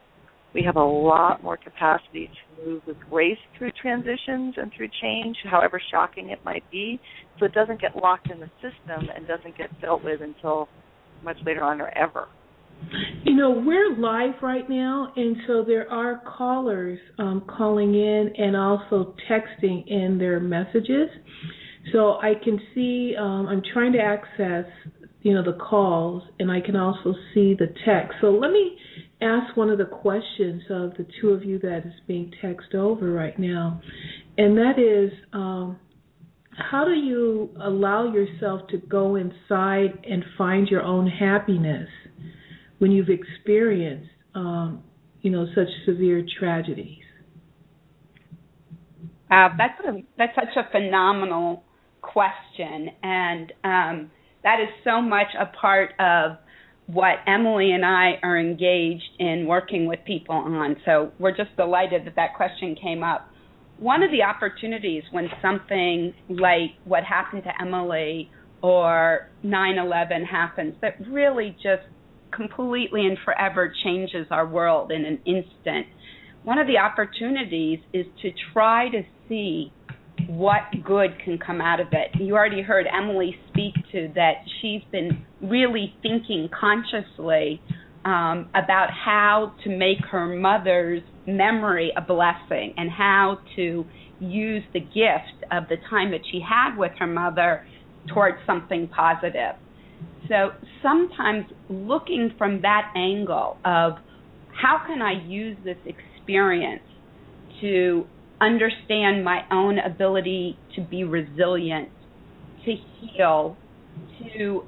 we 0.53 0.63
have 0.63 0.75
a 0.75 0.83
lot 0.83 1.43
more 1.43 1.57
capacity 1.57 2.29
to 2.29 2.65
move 2.65 2.81
with 2.87 2.97
grace 3.09 3.37
through 3.57 3.71
transitions 3.81 4.55
and 4.57 4.71
through 4.75 4.87
change, 5.01 5.37
however 5.49 5.81
shocking 5.91 6.29
it 6.29 6.39
might 6.43 6.63
be, 6.71 6.99
so 7.37 7.45
it 7.45 7.53
doesn't 7.53 7.79
get 7.79 7.95
locked 7.95 8.31
in 8.31 8.39
the 8.39 8.49
system 8.55 9.07
and 9.15 9.27
doesn't 9.27 9.57
get 9.57 9.69
dealt 9.81 10.03
with 10.03 10.21
until 10.21 10.67
much 11.23 11.37
later 11.45 11.63
on 11.63 11.79
or 11.79 11.89
ever. 11.97 12.27
You 13.23 13.35
know, 13.35 13.51
we're 13.51 13.97
live 13.97 14.35
right 14.41 14.69
now, 14.69 15.11
and 15.15 15.35
so 15.47 15.63
there 15.65 15.91
are 15.91 16.21
callers 16.37 16.99
um, 17.17 17.43
calling 17.57 17.95
in 17.95 18.31
and 18.37 18.55
also 18.55 19.15
texting 19.29 19.87
in 19.87 20.17
their 20.17 20.39
messages. 20.39 21.09
So 21.91 22.13
I 22.21 22.33
can 22.43 22.59
see, 22.73 23.15
um, 23.19 23.47
I'm 23.47 23.61
trying 23.73 23.93
to 23.93 23.99
access, 23.99 24.65
you 25.21 25.33
know, 25.33 25.43
the 25.43 25.57
calls, 25.57 26.23
and 26.39 26.51
I 26.51 26.61
can 26.61 26.75
also 26.75 27.13
see 27.33 27.53
the 27.53 27.67
text. 27.85 28.15
So 28.21 28.27
let 28.27 28.51
me 28.51 28.77
ask 29.21 29.57
one 29.57 29.69
of 29.69 29.77
the 29.77 29.85
questions 29.85 30.61
of 30.69 30.91
the 30.91 31.05
two 31.19 31.29
of 31.29 31.43
you 31.43 31.59
that 31.59 31.81
is 31.85 31.93
being 32.07 32.31
texted 32.43 32.75
over 32.75 33.11
right 33.11 33.37
now, 33.37 33.81
and 34.37 34.57
that 34.57 34.77
is, 34.77 35.11
um, 35.33 35.79
how 36.51 36.85
do 36.85 36.93
you 36.93 37.49
allow 37.61 38.11
yourself 38.11 38.67
to 38.69 38.77
go 38.77 39.15
inside 39.15 40.05
and 40.09 40.23
find 40.37 40.67
your 40.67 40.81
own 40.81 41.07
happiness 41.07 41.89
when 42.79 42.91
you've 42.91 43.09
experienced, 43.09 44.09
um, 44.35 44.83
you 45.21 45.31
know, 45.31 45.45
such 45.55 45.67
severe 45.85 46.25
tragedies? 46.39 46.99
Uh, 49.29 49.49
that's 49.57 49.79
a, 49.85 50.03
that's 50.17 50.35
such 50.35 50.55
a 50.55 50.71
phenomenal 50.71 51.63
question, 52.01 52.89
and 53.03 53.51
um, 53.63 54.11
that 54.47 54.61
is 54.61 54.69
so 54.85 55.01
much 55.01 55.27
a 55.37 55.45
part 55.45 55.91
of 55.99 56.37
what 56.85 57.15
Emily 57.27 57.73
and 57.73 57.83
I 57.83 58.13
are 58.23 58.39
engaged 58.39 59.11
in 59.19 59.45
working 59.45 59.87
with 59.87 59.99
people 60.07 60.35
on. 60.35 60.77
So 60.85 61.11
we're 61.19 61.35
just 61.35 61.53
delighted 61.57 62.05
that 62.05 62.15
that 62.15 62.33
question 62.37 62.73
came 62.81 63.03
up 63.03 63.29
one 63.79 64.01
of 64.01 64.09
the 64.09 64.23
opportunities 64.23 65.03
when 65.11 65.27
something 65.41 66.13
like 66.29 66.71
what 66.85 67.03
happened 67.03 67.43
to 67.43 67.51
Emily 67.61 68.31
or 68.61 69.29
9/11 69.43 70.25
happens 70.25 70.75
that 70.81 70.95
really 71.07 71.55
just 71.61 71.83
completely 72.31 73.05
and 73.05 73.17
forever 73.19 73.71
changes 73.83 74.27
our 74.31 74.47
world 74.47 74.91
in 74.91 75.05
an 75.05 75.19
instant. 75.25 75.85
One 76.43 76.57
of 76.57 76.67
the 76.67 76.77
opportunities 76.77 77.79
is 77.93 78.05
to 78.21 78.31
try 78.53 78.89
to 78.89 79.03
see 79.27 79.71
what 80.27 80.61
good 80.83 81.11
can 81.23 81.37
come 81.37 81.61
out 81.61 81.79
of 81.79 81.87
it. 81.91 82.19
You 82.19 82.35
already 82.35 82.61
heard 82.61 82.85
Emily 82.87 83.35
speak 83.49 83.73
to 83.91 84.11
that 84.15 84.33
she's 84.61 84.81
been 84.91 85.25
really 85.41 85.93
thinking 86.01 86.49
consciously 86.59 87.61
um, 88.05 88.49
about 88.55 88.89
how 88.91 89.53
to 89.63 89.69
make 89.69 89.99
her 90.11 90.25
mother's 90.27 91.03
memory 91.25 91.91
a 91.95 92.01
blessing 92.01 92.73
and 92.77 92.89
how 92.89 93.39
to 93.55 93.85
use 94.19 94.63
the 94.73 94.79
gift 94.79 95.45
of 95.51 95.67
the 95.69 95.75
time 95.89 96.11
that 96.11 96.21
she 96.31 96.39
had 96.39 96.77
with 96.77 96.91
her 96.99 97.07
mother 97.07 97.65
towards 98.13 98.37
something 98.45 98.87
positive. 98.87 99.55
So 100.27 100.51
sometimes 100.81 101.45
looking 101.69 102.31
from 102.37 102.61
that 102.61 102.91
angle 102.95 103.57
of 103.65 103.93
how 104.61 104.81
can 104.85 105.01
I 105.01 105.23
use 105.25 105.57
this 105.63 105.77
experience 105.85 106.81
to 107.61 108.05
understand 108.41 109.23
my 109.23 109.41
own 109.51 109.79
ability 109.79 110.57
to 110.75 110.81
be 110.81 111.03
resilient, 111.03 111.89
to 112.65 112.75
heal, 112.99 113.57
to 114.33 114.63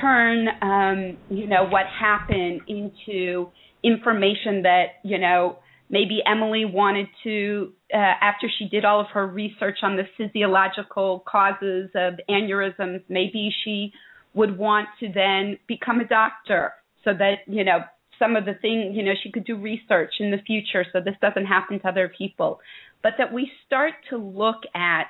turn 0.00 0.48
um, 0.62 1.16
you 1.30 1.46
know 1.46 1.64
what 1.68 1.84
happened 1.86 2.60
into 2.66 3.48
information 3.82 4.62
that 4.62 4.86
you 5.04 5.18
know 5.18 5.58
maybe 5.90 6.20
Emily 6.26 6.64
wanted 6.64 7.06
to 7.22 7.72
uh, 7.92 7.96
after 7.96 8.48
she 8.58 8.68
did 8.68 8.84
all 8.84 9.00
of 9.00 9.06
her 9.12 9.26
research 9.26 9.78
on 9.82 9.96
the 9.96 10.04
physiological 10.16 11.22
causes 11.28 11.90
of 11.94 12.14
aneurysms 12.28 13.02
maybe 13.08 13.50
she 13.64 13.92
would 14.34 14.58
want 14.58 14.88
to 15.00 15.08
then 15.12 15.58
become 15.68 16.00
a 16.00 16.06
doctor 16.06 16.72
so 17.04 17.12
that 17.12 17.34
you 17.46 17.64
know 17.64 17.78
some 18.18 18.36
of 18.36 18.44
the 18.44 18.54
things 18.54 18.96
you 18.96 19.04
know 19.04 19.12
she 19.22 19.30
could 19.30 19.44
do 19.44 19.56
research 19.56 20.14
in 20.20 20.30
the 20.30 20.38
future 20.46 20.84
so 20.92 21.00
this 21.00 21.14
doesn't 21.20 21.46
happen 21.46 21.80
to 21.80 21.88
other 21.88 22.12
people 22.16 22.60
but 23.04 23.12
that 23.18 23.32
we 23.32 23.52
start 23.66 23.92
to 24.08 24.16
look 24.16 24.62
at 24.74 25.08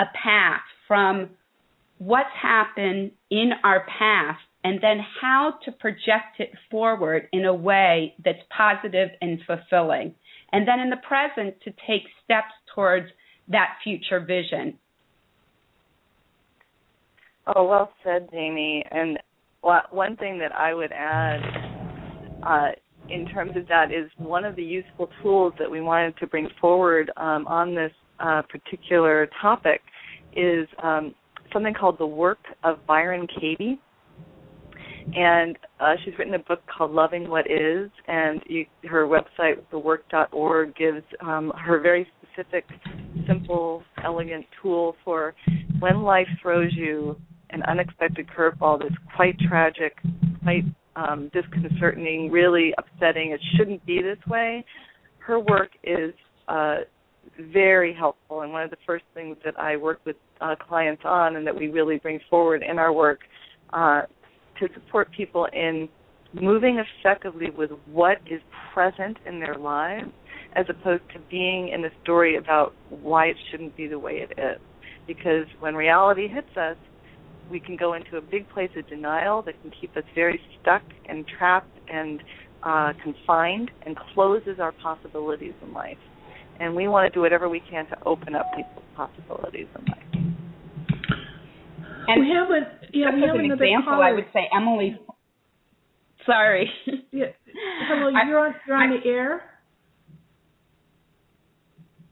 a 0.00 0.04
path 0.20 0.60
from 0.86 1.30
what's 1.98 2.28
happened 2.42 3.12
in 3.30 3.52
our 3.64 3.86
past 3.98 4.40
and 4.64 4.80
then 4.82 4.98
how 5.22 5.54
to 5.64 5.70
project 5.70 6.40
it 6.40 6.50
forward 6.70 7.28
in 7.32 7.44
a 7.44 7.54
way 7.54 8.14
that's 8.24 8.40
positive 8.54 9.10
and 9.22 9.38
fulfilling. 9.46 10.12
And 10.52 10.66
then 10.66 10.80
in 10.80 10.90
the 10.90 10.96
present 10.96 11.54
to 11.62 11.70
take 11.86 12.02
steps 12.24 12.52
towards 12.74 13.06
that 13.48 13.76
future 13.84 14.18
vision. 14.18 14.76
Oh, 17.54 17.64
well 17.64 17.92
said, 18.02 18.28
Jamie. 18.32 18.84
And 18.90 19.18
one 19.90 20.16
thing 20.16 20.40
that 20.40 20.52
I 20.52 20.74
would 20.74 20.90
add 20.90 21.40
uh, 22.42 22.68
in 23.10 23.26
terms 23.26 23.56
of 23.56 23.66
that 23.68 23.92
is 23.92 24.10
one 24.18 24.44
of 24.44 24.56
the 24.56 24.62
useful 24.62 25.08
tools 25.22 25.52
that 25.58 25.70
we 25.70 25.80
wanted 25.80 26.16
to 26.18 26.26
bring 26.26 26.48
forward 26.60 27.10
um, 27.16 27.46
on 27.46 27.74
this 27.74 27.92
uh, 28.20 28.42
particular 28.42 29.28
topic 29.40 29.80
is 30.34 30.66
um, 30.82 31.14
something 31.52 31.74
called 31.74 31.98
The 31.98 32.06
Work 32.06 32.38
of 32.64 32.84
Byron 32.86 33.26
Katie. 33.40 33.80
And 35.14 35.56
uh, 35.78 35.94
she's 36.04 36.14
written 36.18 36.34
a 36.34 36.40
book 36.40 36.60
called 36.66 36.90
Loving 36.90 37.28
What 37.30 37.48
Is, 37.48 37.90
and 38.08 38.40
you, 38.46 38.66
her 38.90 39.06
website, 39.06 39.62
thework.org, 39.72 40.74
gives 40.74 41.04
um, 41.20 41.52
her 41.64 41.80
very 41.80 42.08
specific, 42.20 42.64
simple, 43.28 43.84
elegant 44.02 44.44
tool 44.60 44.96
for 45.04 45.34
when 45.78 46.02
life 46.02 46.26
throws 46.42 46.72
you 46.74 47.16
an 47.50 47.62
unexpected 47.62 48.26
curveball 48.36 48.80
that's 48.80 48.94
quite 49.14 49.38
tragic, 49.38 49.96
quite 50.42 50.64
um, 50.96 51.30
disconcerting, 51.32 52.30
really 52.30 52.74
upsetting. 52.78 53.30
It 53.32 53.40
shouldn't 53.56 53.84
be 53.86 54.02
this 54.02 54.18
way. 54.26 54.64
Her 55.18 55.38
work 55.38 55.70
is 55.84 56.12
uh, 56.48 56.78
very 57.52 57.94
helpful, 57.94 58.40
and 58.40 58.52
one 58.52 58.62
of 58.62 58.70
the 58.70 58.76
first 58.86 59.04
things 59.14 59.36
that 59.44 59.58
I 59.58 59.76
work 59.76 60.00
with 60.04 60.16
uh, 60.40 60.54
clients 60.56 61.02
on, 61.04 61.36
and 61.36 61.46
that 61.46 61.54
we 61.54 61.68
really 61.68 61.98
bring 61.98 62.20
forward 62.30 62.62
in 62.68 62.78
our 62.78 62.92
work 62.92 63.20
uh, 63.72 64.02
to 64.60 64.68
support 64.74 65.10
people 65.16 65.46
in 65.52 65.88
moving 66.32 66.82
effectively 67.02 67.50
with 67.56 67.70
what 67.90 68.18
is 68.30 68.40
present 68.72 69.16
in 69.26 69.40
their 69.40 69.56
lives, 69.56 70.08
as 70.54 70.66
opposed 70.68 71.02
to 71.12 71.20
being 71.30 71.68
in 71.68 71.84
a 71.84 71.88
story 72.02 72.36
about 72.36 72.74
why 72.88 73.26
it 73.26 73.36
shouldn't 73.50 73.76
be 73.76 73.86
the 73.86 73.98
way 73.98 74.24
it 74.28 74.38
is. 74.38 74.60
Because 75.06 75.46
when 75.60 75.74
reality 75.74 76.28
hits 76.28 76.56
us, 76.56 76.76
we 77.50 77.60
can 77.60 77.76
go 77.76 77.94
into 77.94 78.16
a 78.16 78.20
big 78.20 78.48
place 78.50 78.70
of 78.76 78.88
denial 78.88 79.42
that 79.42 79.60
can 79.62 79.70
keep 79.80 79.96
us 79.96 80.04
very 80.14 80.40
stuck 80.60 80.82
and 81.08 81.24
trapped 81.38 81.78
and 81.88 82.22
uh, 82.62 82.92
confined 83.02 83.70
and 83.84 83.96
closes 84.14 84.58
our 84.60 84.72
possibilities 84.72 85.54
in 85.62 85.72
life. 85.72 85.98
And 86.58 86.74
we 86.74 86.88
want 86.88 87.12
to 87.12 87.14
do 87.14 87.20
whatever 87.20 87.48
we 87.48 87.60
can 87.60 87.86
to 87.88 87.96
open 88.04 88.34
up 88.34 88.46
people's 88.56 88.84
possibilities 88.96 89.66
in 89.78 89.84
life. 89.84 90.26
And 92.08 92.22
we 92.22 92.32
have 92.34 92.50
a 92.50 92.86
yeah, 92.92 93.14
we 93.14 93.22
have 93.22 93.36
an 93.36 93.44
example, 93.44 93.82
caller. 93.84 94.04
I 94.04 94.12
would 94.12 94.26
say 94.32 94.48
Emily. 94.56 94.98
Sorry. 96.24 96.70
Yeah. 97.12 97.26
Hello, 97.88 98.10
you're 98.26 98.38
on 98.38 98.54
you're 98.66 98.76
on 98.76 98.90
the 98.90 99.08
air. 99.08 99.42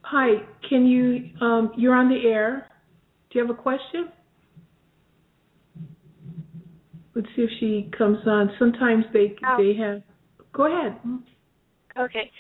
Hi, 0.03 0.29
can 0.69 0.87
you 0.87 1.31
um 1.41 1.73
you're 1.77 1.95
on 1.95 2.09
the 2.09 2.29
air. 2.29 2.69
Do 3.31 3.39
you 3.39 3.47
have 3.47 3.57
a 3.57 3.61
question? 3.61 4.09
Let's 7.15 7.29
see 7.37 7.43
if 7.43 7.51
she 7.61 7.91
comes 7.97 8.19
on. 8.27 8.51
Sometimes 8.59 9.05
they 9.13 9.37
Oh. 9.45 9.57
they 9.57 9.75
have 9.75 10.03
Go 10.55 10.67
ahead. 10.67 10.97
Okay. 11.99 12.31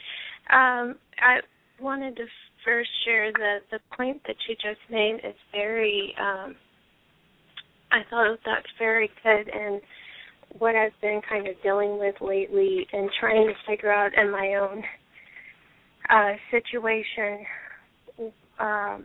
Um, 0.50 0.97
I 1.21 1.40
wanted 1.81 2.16
to 2.16 2.25
first 2.64 2.90
share 3.04 3.33
that 3.33 3.59
the 3.71 3.81
point 3.97 4.23
that 4.26 4.37
you 4.49 4.54
just 4.54 4.81
made 4.88 5.16
is 5.25 5.35
very, 5.52 6.14
um, 6.19 6.54
I 7.90 8.02
thought 8.09 8.38
that's 8.47 8.66
very 8.78 9.11
good 9.23 9.49
and 9.52 9.81
what 10.59 10.76
I've 10.76 10.99
been 11.00 11.21
kind 11.28 11.49
of 11.49 11.54
dealing 11.62 11.99
with 11.99 12.14
lately 12.21 12.87
and 12.93 13.11
trying 13.19 13.49
to 13.49 13.54
figure 13.66 13.93
out 13.93 14.12
in 14.16 14.31
my 14.31 14.54
own 14.54 14.83
uh, 16.09 16.35
situation. 16.50 17.45
Um, 18.61 19.04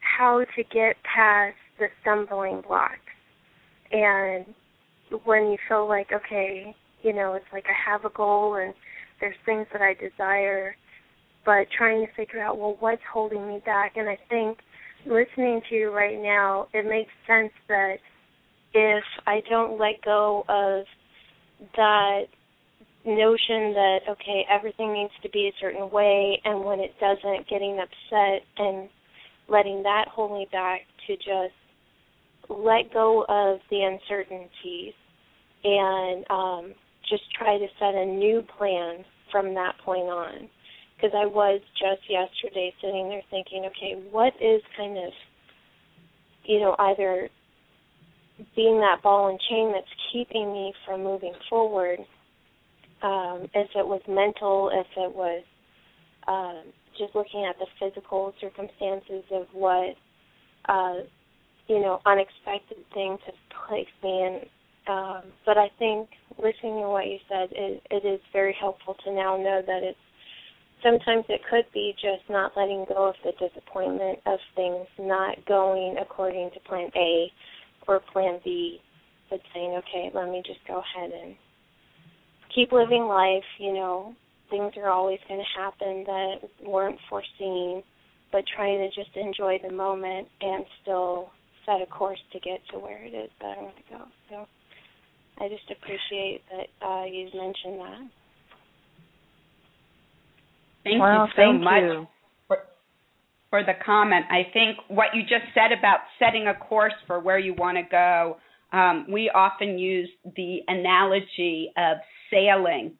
how 0.00 0.44
to 0.56 0.62
get 0.64 0.96
past 1.02 1.54
the 1.78 1.86
stumbling 2.02 2.62
blocks 2.66 2.98
and 3.92 4.44
when 5.24 5.50
you 5.50 5.56
feel 5.68 5.88
like 5.88 6.08
okay 6.12 6.74
you 7.02 7.12
know 7.12 7.34
it's 7.34 7.46
like 7.52 7.64
i 7.66 7.90
have 7.90 8.04
a 8.04 8.10
goal 8.10 8.56
and 8.56 8.74
there's 9.20 9.36
things 9.46 9.66
that 9.72 9.82
i 9.82 9.94
desire 9.94 10.76
but 11.44 11.66
trying 11.76 12.04
to 12.04 12.12
figure 12.14 12.40
out 12.40 12.58
well 12.58 12.76
what's 12.80 13.00
holding 13.10 13.48
me 13.48 13.60
back? 13.64 13.92
And 13.96 14.08
i 14.08 14.18
think 14.28 14.58
listening 15.06 15.60
to 15.68 15.74
you 15.74 15.90
right 15.90 16.20
now 16.20 16.68
it 16.74 16.84
makes 16.84 17.10
sense 17.26 17.52
that 17.68 17.96
if 18.74 19.04
i 19.26 19.40
don't 19.48 19.78
let 19.78 20.02
go 20.04 20.44
of 20.48 20.84
that 21.76 22.24
notion 23.06 23.72
that 23.72 23.98
okay 24.08 24.44
everything 24.50 24.92
needs 24.92 25.12
to 25.22 25.30
be 25.30 25.48
a 25.48 25.60
certain 25.60 25.90
way 25.90 26.40
and 26.44 26.62
when 26.62 26.80
it 26.80 26.92
doesn't 27.00 27.48
getting 27.48 27.78
upset 27.78 28.42
and 28.58 28.88
letting 29.48 29.82
that 29.82 30.06
hold 30.08 30.32
me 30.32 30.46
back 30.52 30.82
to 31.06 31.16
just 31.16 31.54
let 32.48 32.92
go 32.92 33.24
of 33.28 33.60
the 33.70 33.82
uncertainties 33.82 34.94
and 35.64 36.24
um, 36.30 36.74
just 37.08 37.22
try 37.36 37.58
to 37.58 37.66
set 37.78 37.94
a 37.94 38.04
new 38.04 38.42
plan 38.56 39.04
from 39.30 39.54
that 39.54 39.74
point 39.84 40.08
on. 40.08 40.48
Because 40.96 41.14
I 41.14 41.26
was 41.26 41.60
just 41.78 42.02
yesterday 42.10 42.74
sitting 42.80 43.08
there 43.08 43.22
thinking, 43.30 43.66
okay, 43.66 44.02
what 44.10 44.32
is 44.40 44.60
kind 44.76 44.98
of, 44.98 45.12
you 46.44 46.58
know, 46.60 46.74
either 46.78 47.28
being 48.56 48.80
that 48.80 49.02
ball 49.02 49.28
and 49.28 49.38
chain 49.48 49.72
that's 49.72 49.86
keeping 50.12 50.52
me 50.52 50.72
from 50.84 51.04
moving 51.04 51.34
forward, 51.48 52.00
um, 53.02 53.48
if 53.54 53.68
it 53.76 53.86
was 53.86 54.00
mental, 54.08 54.70
if 54.72 54.86
it 54.96 55.14
was 55.14 55.44
um, 56.26 56.72
just 56.98 57.14
looking 57.14 57.44
at 57.48 57.56
the 57.58 57.66
physical 57.78 58.34
circumstances 58.40 59.24
of 59.32 59.46
what 59.52 59.94
uh, 60.68 60.94
you 61.68 61.80
know 61.80 62.00
unexpected 62.06 62.78
thing 62.92 63.18
to 63.26 63.32
place 63.66 63.86
me 64.02 64.10
in. 64.10 64.40
Um, 64.88 65.22
but 65.44 65.58
I 65.58 65.68
think 65.78 66.08
listening 66.38 66.80
to 66.80 66.88
what 66.88 67.06
you 67.06 67.18
said, 67.28 67.50
it, 67.52 67.82
it 67.90 68.06
is 68.06 68.20
very 68.32 68.56
helpful 68.58 68.96
to 69.04 69.12
now 69.12 69.36
know 69.36 69.60
that 69.66 69.82
it's 69.82 69.98
sometimes 70.82 71.24
it 71.28 71.40
could 71.50 71.66
be 71.74 71.94
just 71.94 72.28
not 72.30 72.52
letting 72.56 72.86
go 72.88 73.08
of 73.08 73.14
the 73.24 73.32
disappointment 73.32 74.18
of 74.26 74.38
things 74.54 74.86
not 74.98 75.44
going 75.46 75.96
according 76.00 76.50
to 76.54 76.60
plan 76.60 76.90
A 76.96 77.30
or 77.86 78.00
plan 78.12 78.40
B, 78.44 78.80
but 79.30 79.40
saying, 79.54 79.78
okay, 79.78 80.10
let 80.14 80.28
me 80.28 80.42
just 80.46 80.60
go 80.66 80.80
ahead 80.80 81.10
and 81.10 81.34
keep 82.54 82.72
living 82.72 83.04
life. 83.04 83.44
You 83.58 83.74
know, 83.74 84.14
things 84.50 84.72
are 84.76 84.90
always 84.90 85.18
going 85.28 85.40
to 85.40 85.60
happen 85.60 86.04
that 86.06 86.34
weren't 86.64 86.98
foreseen, 87.08 87.82
but 88.32 88.44
trying 88.54 88.78
to 88.78 88.88
just 88.88 89.16
enjoy 89.16 89.58
the 89.62 89.72
moment 89.72 90.28
and 90.40 90.64
still 90.82 91.30
set 91.68 91.82
a 91.82 91.86
course 91.86 92.18
to 92.32 92.40
get 92.40 92.60
to 92.72 92.78
where 92.78 93.04
it 93.04 93.14
is 93.14 93.30
that 93.40 93.58
I 93.58 93.62
want 93.62 93.76
to 93.76 93.82
go. 93.90 94.04
So 94.30 94.46
I 95.38 95.48
just 95.48 95.70
appreciate 95.70 96.40
that 96.50 96.86
uh, 96.86 97.04
you 97.04 97.24
mentioned 97.24 97.78
that. 97.78 98.08
Thank 100.84 101.00
well, 101.00 101.26
you 101.26 101.32
so 101.32 101.36
thank 101.36 101.62
much 101.62 101.82
you. 101.82 102.06
For, 102.46 102.58
for 103.50 103.62
the 103.62 103.74
comment. 103.84 104.24
I 104.30 104.50
think 104.52 104.78
what 104.88 105.08
you 105.14 105.22
just 105.22 105.52
said 105.52 105.76
about 105.78 105.98
setting 106.18 106.46
a 106.46 106.54
course 106.54 106.94
for 107.06 107.20
where 107.20 107.38
you 107.38 107.52
want 107.52 107.76
to 107.76 107.84
go, 107.90 108.38
um, 108.72 109.06
we 109.10 109.30
often 109.34 109.78
use 109.78 110.08
the 110.36 110.60
analogy 110.66 111.70
of 111.76 111.98
sailing. 112.30 112.92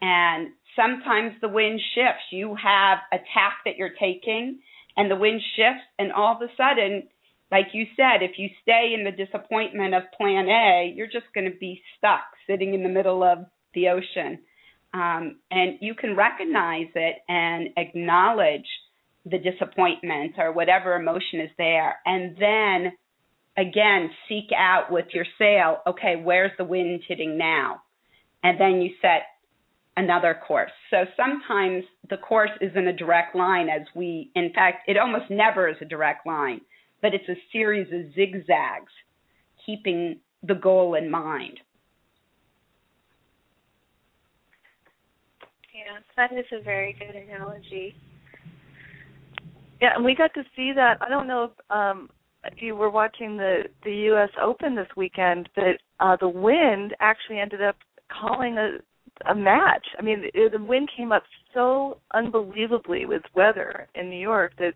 And 0.00 0.48
sometimes 0.74 1.32
the 1.42 1.48
wind 1.48 1.80
shifts. 1.94 2.24
You 2.30 2.56
have 2.62 2.98
a 3.12 3.18
tack 3.34 3.58
that 3.64 3.76
you're 3.76 3.94
taking, 4.00 4.58
and 4.96 5.10
the 5.10 5.16
wind 5.16 5.40
shifts, 5.56 5.84
and 5.98 6.12
all 6.12 6.36
of 6.36 6.42
a 6.42 6.52
sudden, 6.56 7.02
like 7.50 7.66
you 7.72 7.86
said, 7.96 8.22
if 8.22 8.38
you 8.38 8.48
stay 8.62 8.94
in 8.96 9.04
the 9.04 9.12
disappointment 9.12 9.94
of 9.94 10.02
plan 10.16 10.48
A, 10.48 10.92
you're 10.94 11.06
just 11.06 11.26
going 11.34 11.50
to 11.50 11.56
be 11.58 11.80
stuck 11.96 12.24
sitting 12.46 12.74
in 12.74 12.82
the 12.82 12.88
middle 12.88 13.22
of 13.22 13.38
the 13.74 13.88
ocean. 13.88 14.40
Um, 14.92 15.36
and 15.50 15.78
you 15.80 15.94
can 15.94 16.16
recognize 16.16 16.88
it 16.94 17.16
and 17.28 17.68
acknowledge 17.76 18.66
the 19.24 19.38
disappointment 19.38 20.34
or 20.38 20.52
whatever 20.52 20.94
emotion 20.94 21.40
is 21.40 21.50
there. 21.58 21.96
And 22.06 22.36
then 22.38 22.92
again, 23.56 24.10
seek 24.28 24.50
out 24.56 24.90
with 24.90 25.06
your 25.12 25.26
sail, 25.38 25.78
okay, 25.86 26.14
where's 26.22 26.52
the 26.58 26.64
wind 26.64 27.02
hitting 27.06 27.36
now? 27.36 27.82
And 28.42 28.60
then 28.60 28.80
you 28.80 28.90
set 29.02 29.22
another 29.96 30.38
course. 30.46 30.70
So 30.90 31.04
sometimes 31.16 31.84
the 32.08 32.18
course 32.18 32.50
isn't 32.60 32.86
a 32.86 32.92
direct 32.92 33.34
line, 33.34 33.68
as 33.68 33.86
we, 33.94 34.30
in 34.34 34.52
fact, 34.54 34.88
it 34.88 34.98
almost 34.98 35.30
never 35.30 35.68
is 35.68 35.76
a 35.80 35.86
direct 35.86 36.26
line, 36.26 36.60
but 37.02 37.14
it's 37.14 37.28
a 37.28 37.36
series 37.52 37.86
of 37.92 38.14
zigzags, 38.14 38.92
keeping 39.64 40.18
the 40.42 40.54
goal 40.54 40.94
in 40.94 41.10
mind. 41.10 41.60
Yeah, 45.74 45.98
that 46.16 46.32
is 46.36 46.46
a 46.52 46.62
very 46.62 46.96
good 46.98 47.14
analogy. 47.14 47.94
Yeah, 49.80 49.90
and 49.94 50.04
we 50.04 50.14
got 50.14 50.32
to 50.34 50.42
see 50.56 50.72
that. 50.74 50.98
I 51.00 51.08
don't 51.08 51.26
know 51.26 51.44
if 51.44 51.70
um 51.70 52.08
if 52.44 52.62
you 52.62 52.74
were 52.76 52.90
watching 52.90 53.36
the 53.36 53.64
the 53.84 53.92
U.S. 54.10 54.30
Open 54.42 54.74
this 54.74 54.88
weekend, 54.96 55.48
but 55.54 55.76
uh 56.00 56.16
the 56.18 56.28
wind 56.28 56.94
actually 57.00 57.38
ended 57.40 57.62
up 57.62 57.76
calling 58.08 58.56
a 58.58 58.78
a 59.28 59.34
match. 59.34 59.86
I 59.98 60.02
mean, 60.02 60.24
it, 60.34 60.52
the 60.52 60.62
wind 60.62 60.90
came 60.96 61.12
up 61.12 61.22
so 61.54 61.98
unbelievably 62.12 63.06
with 63.06 63.22
weather 63.34 63.88
in 63.94 64.10
New 64.10 64.20
York 64.20 64.52
that 64.58 64.74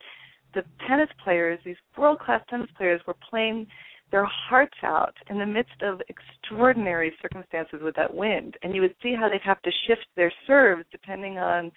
the 0.54 0.62
tennis 0.86 1.08
players, 1.22 1.58
these 1.64 1.76
world 1.96 2.18
class 2.18 2.42
tennis 2.48 2.68
players, 2.76 3.00
were 3.06 3.16
playing 3.28 3.66
their 4.10 4.24
hearts 4.24 4.76
out 4.82 5.14
in 5.28 5.38
the 5.38 5.46
midst 5.46 5.82
of 5.82 6.00
extraordinary 6.08 7.12
circumstances 7.22 7.80
with 7.82 7.94
that 7.96 8.12
wind. 8.12 8.56
And 8.62 8.74
you 8.74 8.80
would 8.80 8.94
see 9.02 9.14
how 9.18 9.28
they'd 9.28 9.40
have 9.42 9.62
to 9.62 9.70
shift 9.86 10.06
their 10.16 10.32
serves 10.46 10.84
depending 10.90 11.38
on 11.38 11.70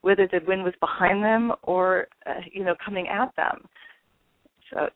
whether 0.00 0.28
the 0.30 0.40
wind 0.46 0.62
was 0.62 0.74
behind 0.80 1.22
them 1.22 1.52
or 1.62 2.08
uh, 2.26 2.40
you 2.52 2.64
know 2.64 2.74
coming 2.84 3.08
at 3.08 3.34
them. 3.36 3.66
So 4.72 4.88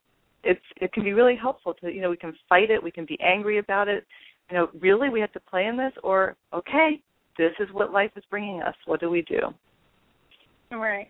it's 0.45 0.61
it 0.81 0.93
can 0.93 1.05
be 1.05 1.13
really 1.13 1.37
helpful 1.37 1.75
to 1.75 1.93
you 1.93 2.01
know 2.01 2.11
we 2.11 2.17
can 2.17 2.35
fight 2.49 2.71
it, 2.71 2.83
we 2.83 2.91
can 2.91 3.07
be 3.07 3.19
angry 3.21 3.59
about 3.59 3.89
it. 3.89 4.07
You 4.51 4.57
know, 4.57 4.69
really 4.81 5.11
we 5.11 5.21
have 5.21 5.33
to 5.33 5.41
play 5.41 5.67
in 5.67 5.77
this, 5.77 5.93
or 6.03 6.37
okay, 6.55 7.03
this 7.37 7.53
is 7.61 7.69
what 7.73 7.93
life 7.93 8.11
is 8.17 8.25
bringing 8.31 8.63
us. 8.63 8.75
What 8.87 9.01
do 9.01 9.11
we 9.11 9.23
do? 9.23 9.41
Right. 10.71 11.09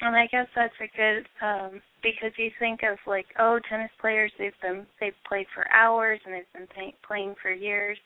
And 0.00 0.16
I 0.16 0.26
guess 0.26 0.46
that's 0.54 0.74
a 0.80 0.96
good 0.96 1.26
um 1.44 1.80
because 2.02 2.32
you 2.36 2.50
think 2.58 2.80
of 2.82 2.98
like 3.06 3.26
oh 3.38 3.58
tennis 3.68 3.90
players 4.00 4.32
they've 4.38 4.52
been 4.60 4.86
they've 5.00 5.12
played 5.26 5.46
for 5.54 5.70
hours 5.72 6.20
and 6.24 6.34
they've 6.34 6.52
been 6.52 6.68
pay, 6.74 6.94
playing 7.06 7.34
for 7.40 7.50
years, 7.52 7.98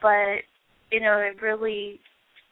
but 0.00 0.42
you 0.90 1.00
know 1.00 1.18
it 1.18 1.42
really 1.42 2.00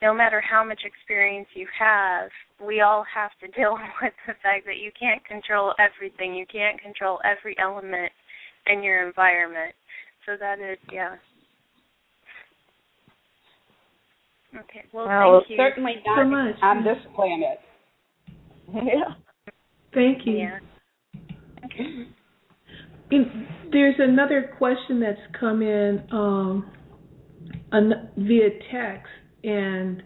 no 0.03 0.15
matter 0.15 0.41
how 0.41 0.65
much 0.65 0.81
experience 0.85 1.47
you 1.55 1.67
have, 1.79 2.31
we 2.65 2.81
all 2.81 3.05
have 3.15 3.31
to 3.41 3.49
deal 3.59 3.77
with 4.03 4.13
the 4.27 4.35
fact 4.43 4.67
that 4.67 4.79
you 4.79 4.91
can't 4.99 5.25
control 5.25 5.75
everything. 5.79 6.35
You 6.35 6.47
can't 6.51 6.81
control 6.81 7.19
every 7.25 7.57
element 7.59 8.11
in 8.67 8.83
your 8.83 9.07
environment. 9.07 9.75
So 10.27 10.33
that 10.39 10.59
is 10.59 10.79
yeah. 10.93 11.17
Okay. 14.55 14.85
Well, 14.93 15.07
well 15.07 15.41
thank 15.41 15.51
you. 15.51 15.57
certainly 15.57 15.95
not 16.05 16.25
so 16.25 16.29
much. 16.29 16.57
on 16.63 16.85
this 16.85 16.99
planet. 17.15 17.61
Yeah. 18.75 19.15
Thank 19.95 20.27
you. 20.27 20.39
Yeah. 20.39 20.59
Okay. 21.65 22.07
In, 23.11 23.47
there's 23.73 23.97
another 23.99 24.55
question 24.57 25.01
that's 25.01 25.19
come 25.39 25.63
in 25.63 26.03
um, 26.13 26.71
an, 27.73 28.11
via 28.17 28.51
text, 28.71 29.11
and 29.43 30.03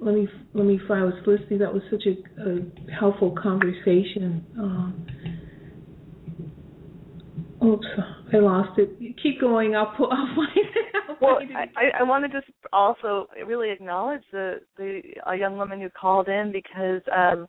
let 0.00 0.14
me 0.14 0.28
let 0.54 0.64
me 0.64 0.80
find. 0.88 1.02
I 1.02 1.04
was 1.04 1.14
listening. 1.26 1.58
That 1.58 1.72
was 1.72 1.82
such 1.90 2.04
a, 2.06 2.48
a 2.50 2.92
helpful 2.98 3.34
conversation. 3.40 4.44
Um, 4.58 5.06
oops, 7.64 7.86
I 8.32 8.36
lost 8.38 8.78
it. 8.78 8.90
Keep 9.22 9.40
going. 9.40 9.74
I'll 9.76 9.94
put. 9.96 10.10
I'll 10.10 10.26
find 10.34 10.48
it. 10.56 10.94
I'll 11.08 11.16
Well, 11.20 11.36
find 11.38 11.50
it. 11.50 11.56
I, 11.76 12.00
I 12.00 12.02
want 12.02 12.24
to 12.30 12.40
just 12.40 12.50
also 12.72 13.26
really 13.46 13.70
acknowledge 13.70 14.22
the 14.32 14.60
the 14.76 15.00
a 15.26 15.36
young 15.36 15.56
woman 15.56 15.80
who 15.80 15.88
called 15.90 16.28
in 16.28 16.52
because 16.52 17.02
um, 17.14 17.46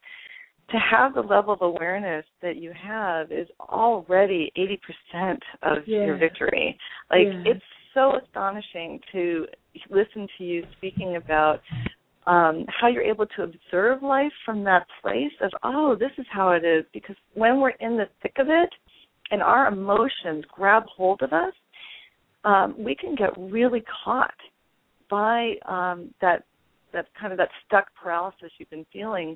to 0.72 0.78
have 0.78 1.14
the 1.16 1.22
level 1.22 1.54
of 1.54 1.62
awareness 1.62 2.26
that 2.42 2.58
you 2.58 2.72
have 2.80 3.32
is 3.32 3.48
already 3.60 4.52
eighty 4.56 4.80
percent 4.86 5.42
of 5.64 5.88
your 5.88 6.18
victory. 6.18 6.78
Like 7.10 7.28
Yeah. 7.28 7.44
it's 7.46 7.64
so 7.94 8.14
astonishing 8.24 9.00
to 9.12 9.48
listen 9.90 10.28
to 10.38 10.44
you 10.44 10.64
speaking 10.78 11.16
about 11.16 11.60
um, 12.28 12.66
how 12.68 12.88
you're 12.88 13.02
able 13.04 13.26
to 13.26 13.44
observe 13.44 14.04
life 14.04 14.32
from 14.46 14.64
that 14.64 14.86
place 15.02 15.32
of 15.42 15.52
oh 15.64 15.96
this 15.96 16.12
is 16.18 16.26
how 16.32 16.52
it 16.52 16.64
is 16.64 16.86
because 16.94 17.16
when 17.34 17.60
we're 17.60 17.70
in 17.80 17.98
the 17.98 18.08
thick 18.22 18.34
of 18.38 18.48
it 18.50 18.70
and 19.32 19.42
our 19.42 19.68
emotions 19.68 20.44
grab 20.56 20.84
hold 20.96 21.22
of 21.22 21.34
us 21.34 21.54
um, 22.44 22.76
we 22.78 22.96
can 22.96 23.16
get 23.16 23.30
really 23.38 23.84
caught 24.04 24.34
by 25.10 25.54
um, 25.68 26.14
that 26.22 26.44
that 26.94 27.06
kind 27.20 27.32
of 27.32 27.38
that 27.38 27.50
stuck 27.66 27.88
paralysis 28.02 28.52
you've 28.58 28.70
been 28.70 28.86
feeling, 28.92 29.36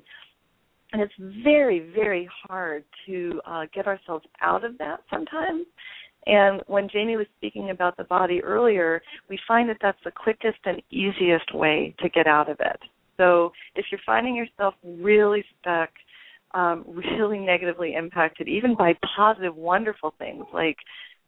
and 0.92 1.02
it's 1.02 1.12
very 1.44 1.90
very 1.94 2.28
hard 2.46 2.84
to 3.06 3.40
uh, 3.46 3.64
get 3.74 3.86
ourselves 3.86 4.24
out 4.40 4.64
of 4.64 4.78
that 4.78 5.00
sometimes. 5.10 5.66
And 6.26 6.62
when 6.68 6.88
Jamie 6.88 7.18
was 7.18 7.26
speaking 7.36 7.68
about 7.68 7.98
the 7.98 8.04
body 8.04 8.42
earlier, 8.42 9.02
we 9.28 9.38
find 9.46 9.68
that 9.68 9.76
that's 9.82 9.98
the 10.04 10.10
quickest 10.10 10.58
and 10.64 10.80
easiest 10.90 11.54
way 11.54 11.94
to 11.98 12.08
get 12.08 12.26
out 12.26 12.48
of 12.48 12.56
it. 12.60 12.80
So 13.18 13.52
if 13.74 13.84
you're 13.90 14.00
finding 14.06 14.34
yourself 14.34 14.72
really 14.82 15.44
stuck, 15.60 15.90
um, 16.54 16.84
really 17.16 17.38
negatively 17.38 17.94
impacted, 17.94 18.48
even 18.48 18.74
by 18.76 18.94
positive, 19.16 19.54
wonderful 19.54 20.14
things 20.18 20.44
like 20.54 20.76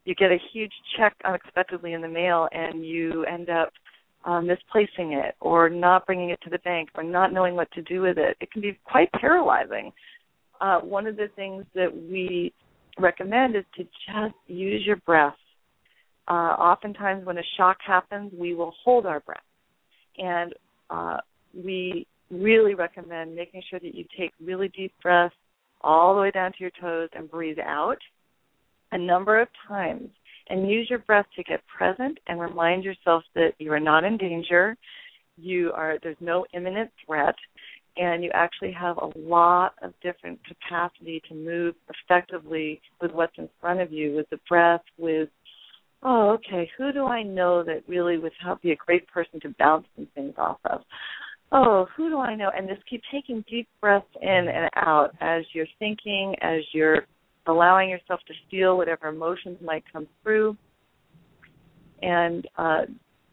you 0.05 0.15
get 0.15 0.31
a 0.31 0.39
huge 0.53 0.73
check 0.97 1.15
unexpectedly 1.25 1.93
in 1.93 2.01
the 2.01 2.09
mail 2.09 2.49
and 2.53 2.87
you 2.87 3.25
end 3.25 3.51
up 3.51 3.73
um, 4.25 4.47
misplacing 4.47 5.13
it 5.13 5.35
or 5.41 5.69
not 5.69 6.07
bringing 6.07 6.31
it 6.31 6.41
to 6.43 6.51
the 6.51 6.59
bank 6.61 6.89
or 6.95 7.03
not 7.03 7.33
knowing 7.33 7.55
what 7.55 7.71
to 7.73 7.83
do 7.83 8.03
with 8.03 8.19
it. 8.19 8.37
It 8.41 8.51
can 8.53 8.63
be 8.63 8.79
quite 8.85 9.11
paralyzing. 9.13 9.93
Uh, 10.61 10.79
one 10.81 11.07
of 11.07 11.17
the 11.17 11.29
things 11.35 11.65
that 11.75 11.93
we 11.93 12.53
recommend 12.99 13.57
is 13.57 13.65
to 13.77 13.83
just 13.83 14.35
use 14.47 14.83
your 14.87 14.97
breath. 14.97 15.35
Uh, 16.29 16.55
oftentimes, 16.59 17.25
when 17.25 17.39
a 17.39 17.43
shock 17.57 17.77
happens, 17.85 18.33
we 18.37 18.55
will 18.55 18.75
hold 18.85 19.07
our 19.07 19.21
breath. 19.21 19.39
And 20.19 20.55
uh, 20.89 21.19
we 21.53 22.07
really 22.47 22.75
recommend 22.75 23.35
making 23.35 23.61
sure 23.69 23.81
that 23.81 23.93
you 23.93 24.05
take 24.17 24.31
really 24.41 24.69
deep 24.69 24.93
breaths 25.03 25.35
all 25.81 26.15
the 26.15 26.21
way 26.21 26.31
down 26.31 26.53
to 26.53 26.59
your 26.61 26.71
toes 26.81 27.09
and 27.13 27.29
breathe 27.29 27.59
out 27.59 27.99
a 28.93 28.99
number 28.99 29.41
of 29.41 29.49
times 29.67 30.09
and 30.49 30.71
use 30.71 30.89
your 30.89 31.01
breath 31.01 31.27
to 31.35 31.43
get 31.43 31.61
present 31.67 32.17
and 32.29 32.41
remind 32.41 32.85
yourself 32.85 33.25
that 33.35 33.51
you 33.59 33.73
are 33.73 33.81
not 33.81 34.05
in 34.05 34.17
danger. 34.17 34.77
You 35.37 35.73
are 35.73 35.99
there's 36.05 36.17
no 36.21 36.47
imminent 36.55 36.91
threat 37.05 37.35
and 37.97 38.23
you 38.23 38.31
actually 38.33 38.73
have 38.73 38.97
a 38.99 39.11
lot 39.19 39.75
of 39.83 39.93
different 40.01 40.39
capacity 40.47 41.21
to 41.29 41.35
move 41.35 41.75
effectively 41.89 42.81
with 43.03 43.11
what's 43.11 43.37
in 43.39 43.49
front 43.61 43.81
of 43.81 43.93
you 43.93 44.15
with 44.15 44.31
the 44.31 44.39
breath 44.49 44.83
with 44.99 45.29
oh 46.03 46.31
okay 46.31 46.71
who 46.77 46.93
do 46.93 47.07
i 47.07 47.23
know 47.23 47.65
that 47.65 47.83
really 47.89 48.19
would 48.19 48.33
help 48.43 48.61
be 48.61 48.73
a 48.73 48.77
great 48.77 49.07
person 49.09 49.41
to 49.41 49.55
bounce 49.59 49.87
some 49.97 50.07
things 50.15 50.35
off 50.37 50.59
of 50.67 50.83
oh 51.53 51.87
who 51.97 52.09
do 52.09 52.19
i 52.19 52.35
know 52.35 52.51
and 52.57 52.69
just 52.69 52.85
keep 52.89 53.03
taking 53.13 53.45
deep 53.49 53.69
breaths 53.81 54.07
in 54.21 54.49
and 54.49 54.71
out 54.77 55.11
as 55.21 55.45
you're 55.53 55.67
thinking 55.79 56.35
as 56.43 56.61
you're 56.73 57.07
allowing 57.47 57.89
yourself 57.89 58.21
to 58.27 58.35
feel 58.51 58.77
whatever 58.77 59.09
emotions 59.09 59.59
might 59.63 59.85
come 59.93 60.07
through 60.23 60.57
and 62.03 62.47
uh, 62.59 62.83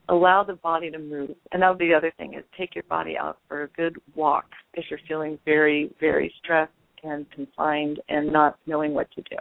allow 0.10 0.44
the 0.44 0.54
body 0.56 0.92
to 0.92 1.00
move. 1.00 1.32
And 1.52 1.62
that 1.62 1.70
would 1.70 1.78
be 1.78 1.88
the 1.88 1.96
other 1.96 2.14
thing 2.18 2.34
is 2.34 2.44
take 2.58 2.76
your 2.76 2.84
body 2.86 3.18
out 3.18 3.38
for 3.48 3.64
a 3.64 3.68
good 3.70 3.98
walk 4.16 4.46
if 4.74 4.86
you're 4.90 5.00
feeling 5.08 5.40
very, 5.46 5.92
very 6.00 6.34
stressed 6.44 6.72
and 7.04 7.30
confined 7.32 8.00
and 8.10 8.32
not 8.32 8.58
knowing 8.66 8.94
what 8.94 9.12
to 9.12 9.22
do. 9.22 9.38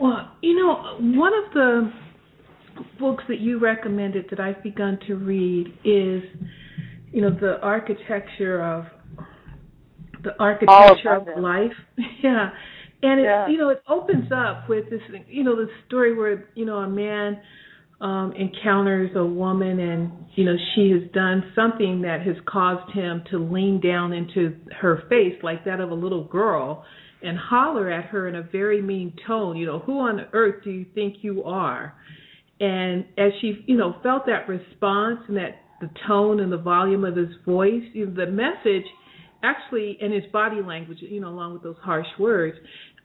Well, 0.00 0.32
you 0.40 0.56
know, 0.56 0.98
one 1.18 1.32
of 1.34 1.52
the 1.52 1.92
books 2.98 3.24
that 3.28 3.40
you 3.40 3.58
recommended 3.58 4.26
that 4.30 4.40
I've 4.40 4.62
begun 4.62 4.98
to 5.06 5.16
read 5.16 5.66
is, 5.84 6.22
you 7.12 7.22
know, 7.22 7.30
the 7.30 7.60
architecture 7.62 8.62
of 8.62 8.86
the 10.24 10.32
architecture 10.40 11.14
of 11.14 11.42
life. 11.42 11.72
yeah. 12.22 12.50
And 13.02 13.20
it 13.20 13.24
Yeah. 13.24 13.48
you 13.48 13.58
know, 13.58 13.70
it 13.70 13.82
opens 13.88 14.30
up 14.32 14.68
with 14.68 14.88
this 14.90 15.00
you 15.28 15.44
know, 15.44 15.56
the 15.56 15.68
story 15.86 16.14
where, 16.16 16.48
you 16.54 16.64
know, 16.64 16.78
a 16.78 16.88
man 16.88 17.40
um 18.00 18.32
encounters 18.32 19.10
a 19.16 19.24
woman 19.24 19.78
and 19.80 20.10
you 20.34 20.44
know, 20.44 20.56
she 20.74 20.90
has 20.90 21.02
done 21.12 21.52
something 21.54 22.02
that 22.02 22.22
has 22.22 22.36
caused 22.46 22.90
him 22.92 23.22
to 23.30 23.38
lean 23.38 23.80
down 23.80 24.12
into 24.12 24.56
her 24.80 25.02
face 25.08 25.34
like 25.42 25.64
that 25.64 25.80
of 25.80 25.90
a 25.90 25.94
little 25.94 26.24
girl 26.24 26.84
and 27.22 27.38
holler 27.38 27.90
at 27.90 28.06
her 28.06 28.28
in 28.28 28.36
a 28.36 28.42
very 28.42 28.82
mean 28.82 29.14
tone, 29.26 29.56
you 29.56 29.66
know, 29.66 29.78
who 29.80 30.00
on 30.00 30.26
earth 30.32 30.64
do 30.64 30.70
you 30.70 30.86
think 30.94 31.16
you 31.22 31.44
are? 31.44 31.94
And 32.60 33.04
as 33.18 33.32
she, 33.40 33.64
you 33.66 33.76
know, 33.76 33.96
felt 34.02 34.26
that 34.26 34.48
response 34.48 35.20
and 35.28 35.36
that 35.36 35.56
the 35.82 35.90
tone 36.06 36.40
and 36.40 36.50
the 36.50 36.56
volume 36.56 37.04
of 37.04 37.16
his 37.16 37.28
voice, 37.44 37.82
you 37.92 38.06
know, 38.06 38.24
the 38.24 38.30
message 38.30 38.86
actually 39.42 39.98
and 40.00 40.14
his 40.14 40.24
body 40.32 40.62
language, 40.62 40.98
you 41.00 41.20
know, 41.20 41.28
along 41.28 41.52
with 41.52 41.62
those 41.62 41.76
harsh 41.82 42.06
words, 42.18 42.56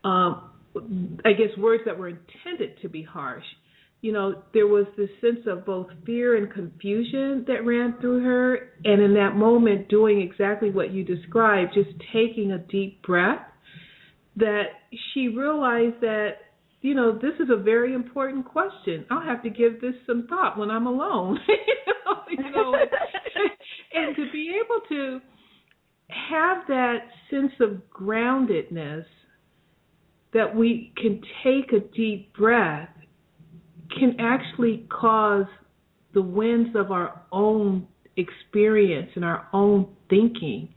um, 0.04 0.50
I 1.24 1.32
guess 1.32 1.48
words 1.58 1.82
that 1.84 1.98
were 1.98 2.08
intended 2.08 2.80
to 2.82 2.88
be 2.88 3.02
harsh. 3.02 3.44
You 4.00 4.12
know, 4.12 4.42
there 4.54 4.68
was 4.68 4.86
this 4.96 5.08
sense 5.20 5.40
of 5.48 5.66
both 5.66 5.88
fear 6.06 6.36
and 6.36 6.52
confusion 6.52 7.44
that 7.48 7.66
ran 7.66 7.96
through 8.00 8.22
her, 8.22 8.70
and 8.84 9.02
in 9.02 9.14
that 9.14 9.34
moment, 9.34 9.88
doing 9.88 10.20
exactly 10.20 10.70
what 10.70 10.92
you 10.92 11.02
described, 11.02 11.74
just 11.74 11.90
taking 12.12 12.52
a 12.52 12.58
deep 12.58 13.02
breath, 13.02 13.40
that 14.36 14.66
she 15.12 15.26
realized 15.26 16.00
that, 16.00 16.34
you 16.80 16.94
know, 16.94 17.12
this 17.12 17.34
is 17.40 17.48
a 17.50 17.56
very 17.56 17.94
important 17.94 18.46
question. 18.46 19.04
I'll 19.10 19.22
have 19.22 19.42
to 19.42 19.50
give 19.50 19.80
this 19.80 19.94
some 20.06 20.26
thought 20.28 20.58
when 20.58 20.70
I'm 20.70 20.86
alone. 20.86 21.38
you 21.48 21.92
know, 22.04 22.14
you 22.30 22.50
know 22.50 22.74
and, 22.74 23.50
and 23.94 24.16
to 24.16 24.30
be 24.32 24.52
able 24.54 24.80
to 24.88 25.20
have 26.08 26.58
that 26.68 26.98
sense 27.30 27.52
of 27.60 27.82
groundedness 27.90 29.04
that 30.32 30.54
we 30.54 30.92
can 30.96 31.20
take 31.42 31.72
a 31.72 31.80
deep 31.94 32.32
breath 32.34 32.88
can 33.98 34.16
actually 34.20 34.86
cause 34.90 35.46
the 36.14 36.22
winds 36.22 36.70
of 36.76 36.90
our 36.92 37.22
own 37.32 37.86
experience 38.16 39.10
and 39.14 39.24
our 39.24 39.48
own 39.52 39.88
thinking 40.10 40.68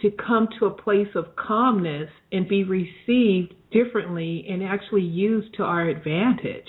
to 0.00 0.10
come 0.10 0.48
to 0.58 0.66
a 0.66 0.70
place 0.70 1.08
of 1.14 1.24
calmness 1.36 2.10
and 2.32 2.48
be 2.48 2.64
received 2.64 3.54
differently 3.74 4.46
and 4.48 4.62
actually 4.62 5.02
used 5.02 5.54
to 5.56 5.62
our 5.62 5.88
advantage. 5.88 6.68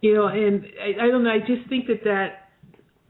You 0.00 0.14
know, 0.14 0.26
and 0.26 0.64
I, 0.80 1.06
I 1.06 1.08
don't 1.08 1.24
know, 1.24 1.30
I 1.30 1.38
just 1.38 1.68
think 1.68 1.86
that 1.86 2.04
that, 2.04 2.50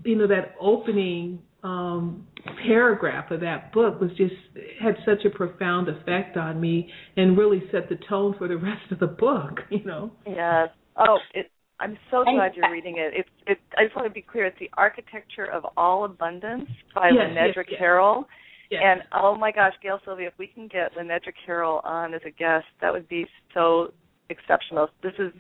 you 0.05 0.17
know, 0.17 0.27
that 0.29 0.55
opening 0.61 1.41
um 1.65 2.27
paragraph 2.67 3.31
of 3.31 3.39
that 3.39 3.73
book 3.73 4.01
was 4.01 4.11
just 4.17 4.35
had 4.81 4.97
such 5.07 5.25
a 5.25 5.31
profound 5.31 5.89
effect 5.89 6.37
on 6.37 6.61
me 6.61 6.91
and 7.17 7.39
really 7.39 7.63
set 7.71 7.89
the 7.89 7.97
tone 8.09 8.35
for 8.37 8.49
the 8.49 8.57
rest 8.57 8.91
of 8.91 8.99
the 8.99 9.07
book, 9.07 9.61
you 9.71 9.85
know. 9.85 10.11
Yes. 10.27 10.71
Oh, 10.97 11.19
it, 11.35 11.51
I'm 11.83 11.99
so 12.11 12.25
glad 12.25 12.53
you're 12.55 12.71
reading 12.71 12.97
it. 12.99 13.13
It's. 13.17 13.29
It, 13.47 13.59
I 13.77 13.85
just 13.85 13.97
want 13.97 14.07
to 14.07 14.13
be 14.13 14.23
clear. 14.23 14.47
It's 14.47 14.59
the 14.61 14.71
Architecture 14.77 15.47
of 15.47 15.65
All 15.77 16.05
Abundance 16.05 16.69
by 16.95 17.09
Yes, 17.09 17.31
Lenedra 17.31 17.57
yes, 17.57 17.67
yes. 17.71 17.79
Carroll. 17.79 18.19
Yes. 18.19 18.39
And 18.81 19.03
oh 19.13 19.35
my 19.35 19.53
gosh, 19.53 19.75
Gail 19.83 20.01
Sylvia, 20.05 20.29
if 20.29 20.35
we 20.39 20.47
can 20.47 20.69
get 20.69 20.95
Lenedra 20.97 21.33
Carroll 21.45 21.81
on 21.85 22.15
as 22.15 22.23
a 22.27 22.31
guest, 22.31 22.67
that 22.81 22.93
would 22.93 23.09
be 23.09 23.27
so 23.53 23.93
exceptional. 24.31 24.89
This 25.03 25.13
is 25.19 25.33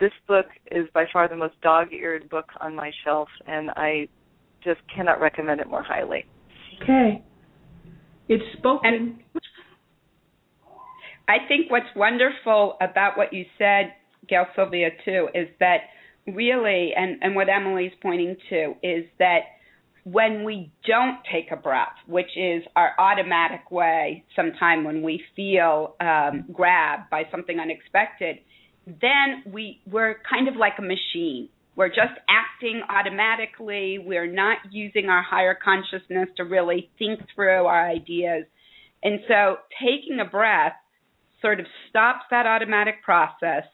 this 0.00 0.12
book 0.26 0.46
is 0.72 0.86
by 0.92 1.04
far 1.12 1.28
the 1.28 1.36
most 1.36 1.60
dog-eared 1.62 2.28
book 2.28 2.46
on 2.60 2.74
my 2.74 2.90
shelf, 3.04 3.28
and 3.46 3.70
I 3.76 4.08
just 4.62 4.80
cannot 4.94 5.20
recommend 5.20 5.60
it 5.60 5.68
more 5.68 5.82
highly. 5.82 6.24
Okay. 6.82 7.22
It's 8.28 8.44
spoken. 8.58 9.20
I 11.28 11.36
think 11.48 11.70
what's 11.70 11.86
wonderful 11.94 12.76
about 12.80 13.16
what 13.16 13.32
you 13.32 13.44
said, 13.56 13.92
Gail 14.28 14.46
Sylvia, 14.56 14.88
too, 15.04 15.28
is 15.34 15.48
that 15.60 15.78
really, 16.26 16.92
and, 16.96 17.22
and 17.22 17.36
what 17.36 17.48
Emily's 17.48 17.92
pointing 18.02 18.36
to, 18.50 18.74
is 18.82 19.04
that 19.18 19.40
when 20.04 20.44
we 20.44 20.70
don't 20.86 21.18
take 21.32 21.50
a 21.50 21.56
breath, 21.56 21.96
which 22.06 22.36
is 22.36 22.62
our 22.76 22.92
automatic 22.98 23.70
way, 23.70 24.24
sometime 24.36 24.84
when 24.84 25.02
we 25.02 25.22
feel 25.34 25.96
um, 26.00 26.44
grabbed 26.52 27.10
by 27.10 27.24
something 27.30 27.58
unexpected, 27.58 28.36
then 28.86 29.42
we 29.50 29.80
we're 29.86 30.16
kind 30.28 30.46
of 30.46 30.56
like 30.56 30.74
a 30.78 30.82
machine. 30.82 31.48
We're 31.74 31.88
just 31.88 32.14
acting 32.28 32.82
automatically. 32.88 33.98
We're 33.98 34.30
not 34.30 34.58
using 34.70 35.06
our 35.06 35.22
higher 35.22 35.56
consciousness 35.62 36.28
to 36.36 36.44
really 36.44 36.90
think 36.98 37.20
through 37.34 37.64
our 37.64 37.88
ideas. 37.88 38.44
And 39.02 39.20
so 39.26 39.56
taking 39.82 40.20
a 40.20 40.24
breath 40.24 40.74
sort 41.40 41.60
of 41.60 41.66
stops 41.88 42.24
that 42.30 42.46
automatic 42.46 43.02
process, 43.02 43.64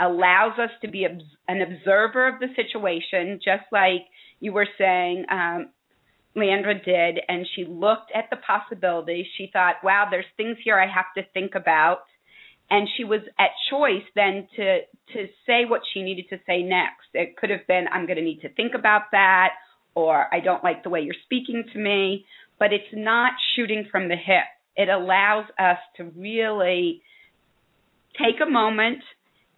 allows 0.00 0.58
us 0.58 0.70
to 0.82 0.88
be 0.88 1.04
an 1.04 1.62
observer 1.62 2.28
of 2.28 2.38
the 2.38 2.46
situation, 2.54 3.40
just 3.44 3.64
like 3.72 4.02
you 4.40 4.52
were 4.52 4.68
saying, 4.78 5.24
um, 5.30 5.70
Leandra 6.36 6.82
did, 6.84 7.20
and 7.28 7.46
she 7.54 7.64
looked 7.64 8.12
at 8.14 8.30
the 8.30 8.36
possibilities. 8.36 9.26
She 9.36 9.50
thought, 9.52 9.76
wow, 9.82 10.06
there's 10.10 10.24
things 10.36 10.56
here 10.62 10.78
I 10.78 10.86
have 10.86 11.06
to 11.16 11.28
think 11.32 11.54
about. 11.54 12.00
And 12.70 12.86
she 12.96 13.04
was 13.04 13.20
at 13.38 13.50
choice 13.70 14.04
then 14.14 14.46
to 14.56 14.80
to 15.14 15.26
say 15.46 15.64
what 15.66 15.80
she 15.92 16.02
needed 16.02 16.26
to 16.28 16.38
say 16.46 16.62
next. 16.62 17.08
It 17.14 17.36
could 17.38 17.48
have 17.48 17.66
been, 17.66 17.86
I'm 17.90 18.04
going 18.04 18.18
to 18.18 18.22
need 18.22 18.42
to 18.42 18.50
think 18.50 18.74
about 18.74 19.04
that, 19.12 19.52
or 19.94 20.26
I 20.32 20.40
don't 20.40 20.62
like 20.62 20.82
the 20.82 20.90
way 20.90 21.00
you're 21.00 21.14
speaking 21.24 21.64
to 21.72 21.78
me. 21.78 22.26
But 22.58 22.74
it's 22.74 22.92
not 22.92 23.32
shooting 23.56 23.86
from 23.90 24.08
the 24.08 24.16
hip. 24.16 24.44
It 24.76 24.90
allows 24.90 25.46
us 25.58 25.78
to 25.96 26.04
really 26.14 27.02
take 28.18 28.36
a 28.46 28.50
moment 28.50 28.98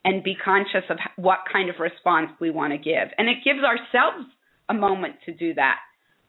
and 0.05 0.23
be 0.23 0.37
conscious 0.37 0.85
of 0.89 0.99
what 1.17 1.41
kind 1.53 1.69
of 1.69 1.77
response 1.81 2.31
we 2.41 2.51
want 2.51 2.73
to 2.73 2.79
give. 2.79 3.09
And 3.19 3.29
it 3.29 3.39
gives 3.45 3.61
ourselves 3.61 4.27
a 4.71 4.75
moment 4.75 5.17
to 5.27 5.35
do 5.35 5.55
that. 5.55 5.79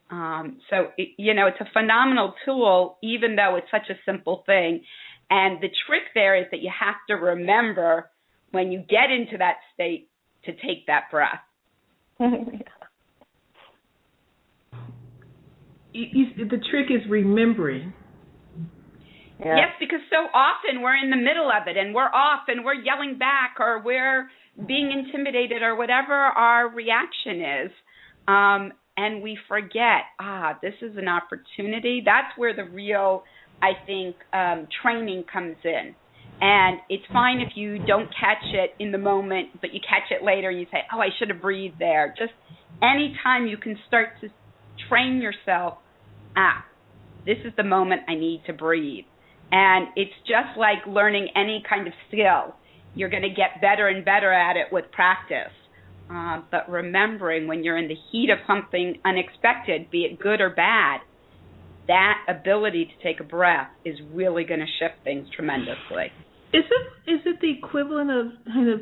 Um, 0.10 0.58
so, 0.70 0.88
it, 0.98 1.10
you 1.18 1.34
know, 1.34 1.48
it's 1.48 1.62
a 1.62 1.68
phenomenal 1.72 2.34
tool, 2.44 2.98
even 3.02 3.36
though 3.36 3.56
it's 3.56 3.72
such 3.72 3.90
a 3.90 4.00
simple 4.06 4.44
thing. 4.46 4.84
And 5.30 5.62
the 5.62 5.70
trick 5.88 6.04
there 6.14 6.36
is 6.38 6.48
that 6.52 6.62
you 6.62 6.70
have 6.78 6.96
to 7.08 7.14
remember 7.14 8.10
when 8.52 8.72
you 8.72 8.80
get 8.80 9.10
into 9.10 9.38
that 9.38 9.56
state 9.74 10.10
to 10.46 10.52
take 10.52 10.88
that 10.88 11.04
breath. 11.12 11.40
You, 15.94 16.06
you, 16.14 16.46
the 16.46 16.62
trick 16.72 16.88
is 16.90 17.02
remembering. 17.10 17.94
Yeah. 19.40 19.56
Yes, 19.58 19.70
because 19.80 20.00
so 20.10 20.28
often 20.34 20.82
we're 20.82 20.96
in 20.96 21.10
the 21.10 21.18
middle 21.18 21.50
of 21.50 21.68
it 21.68 21.76
and 21.76 21.94
we're 21.94 22.14
off 22.14 22.44
and 22.48 22.64
we're 22.64 22.76
yelling 22.76 23.18
back 23.18 23.56
or 23.60 23.82
we're 23.84 24.30
being 24.68 24.92
intimidated 24.92 25.64
or 25.64 25.76
whatever 25.76 26.14
our 26.14 26.70
reaction 26.70 27.42
is. 27.66 27.72
Um, 28.28 28.74
and 28.98 29.24
we 29.24 29.38
forget, 29.48 30.04
ah, 30.20 30.58
this 30.62 30.74
is 30.82 30.98
an 30.98 31.08
opportunity. 31.08 32.02
That's 32.06 32.38
where 32.38 32.56
the 32.56 32.66
real, 32.66 33.24
I 33.62 33.72
think, 33.86 34.16
um, 34.34 34.68
training 34.82 35.26
comes 35.32 35.58
in. 35.64 35.96
And 36.42 36.80
it's 36.90 37.04
fine 37.14 37.40
if 37.40 37.50
you 37.56 37.78
don't 37.86 38.10
catch 38.20 38.44
it 38.54 38.72
in 38.80 38.92
the 38.92 38.98
moment, 38.98 39.62
but 39.62 39.74
you 39.74 39.80
catch 39.80 40.12
it 40.12 40.26
later 40.26 40.50
and 40.50 40.60
you 40.60 40.66
say, 40.72 40.80
oh, 40.94 41.00
I 41.00 41.10
should 41.20 41.30
have 41.30 41.42
breathed 41.42 41.76
there. 41.78 42.14
Just 42.18 42.34
anytime 42.82 43.46
you 43.46 43.58
can 43.58 43.78
start 43.88 44.10
to 44.22 44.30
train 44.90 45.22
yourself, 45.22 45.78
ah, 46.36 46.66
this 47.26 47.38
is 47.46 47.54
the 47.58 47.64
moment 47.64 48.02
I 48.08 48.16
need 48.16 48.42
to 48.48 48.54
breathe. 48.54 49.06
And 49.52 49.90
it's 49.96 50.14
just 50.22 50.58
like 50.58 50.80
learning 50.88 51.28
any 51.36 51.64
kind 51.68 51.88
of 51.88 51.94
skill. 52.08 52.56
You're 52.96 53.10
going 53.10 53.24
to 53.24 53.30
get 53.30 53.62
better 53.62 53.88
and 53.88 54.04
better 54.04 54.34
at 54.34 54.58
it 54.58 54.68
with 54.72 54.86
practice. 54.92 55.54
Uh, 56.12 56.42
but 56.52 56.70
remembering 56.70 57.48
when 57.48 57.64
you're 57.64 57.78
in 57.78 57.88
the 57.88 57.96
heat 58.12 58.30
of 58.30 58.40
something 58.46 58.96
unexpected, 59.06 59.90
be 59.90 60.00
it 60.00 60.20
good 60.20 60.42
or 60.42 60.50
bad, 60.50 61.00
that 61.88 62.18
ability 62.28 62.86
to 62.86 63.04
take 63.04 63.22
a 63.22 63.24
breath 63.24 63.70
is 63.86 63.96
really 64.12 64.44
going 64.44 64.60
to 64.60 64.66
shift 64.80 64.96
things 65.06 65.28
tremendously. 65.34 66.12
Is 66.54 66.64
it 66.70 67.12
is 67.12 67.22
it 67.26 67.40
the 67.42 67.52
equivalent 67.52 68.12
of 68.12 68.26
kind 68.46 68.70
of 68.70 68.82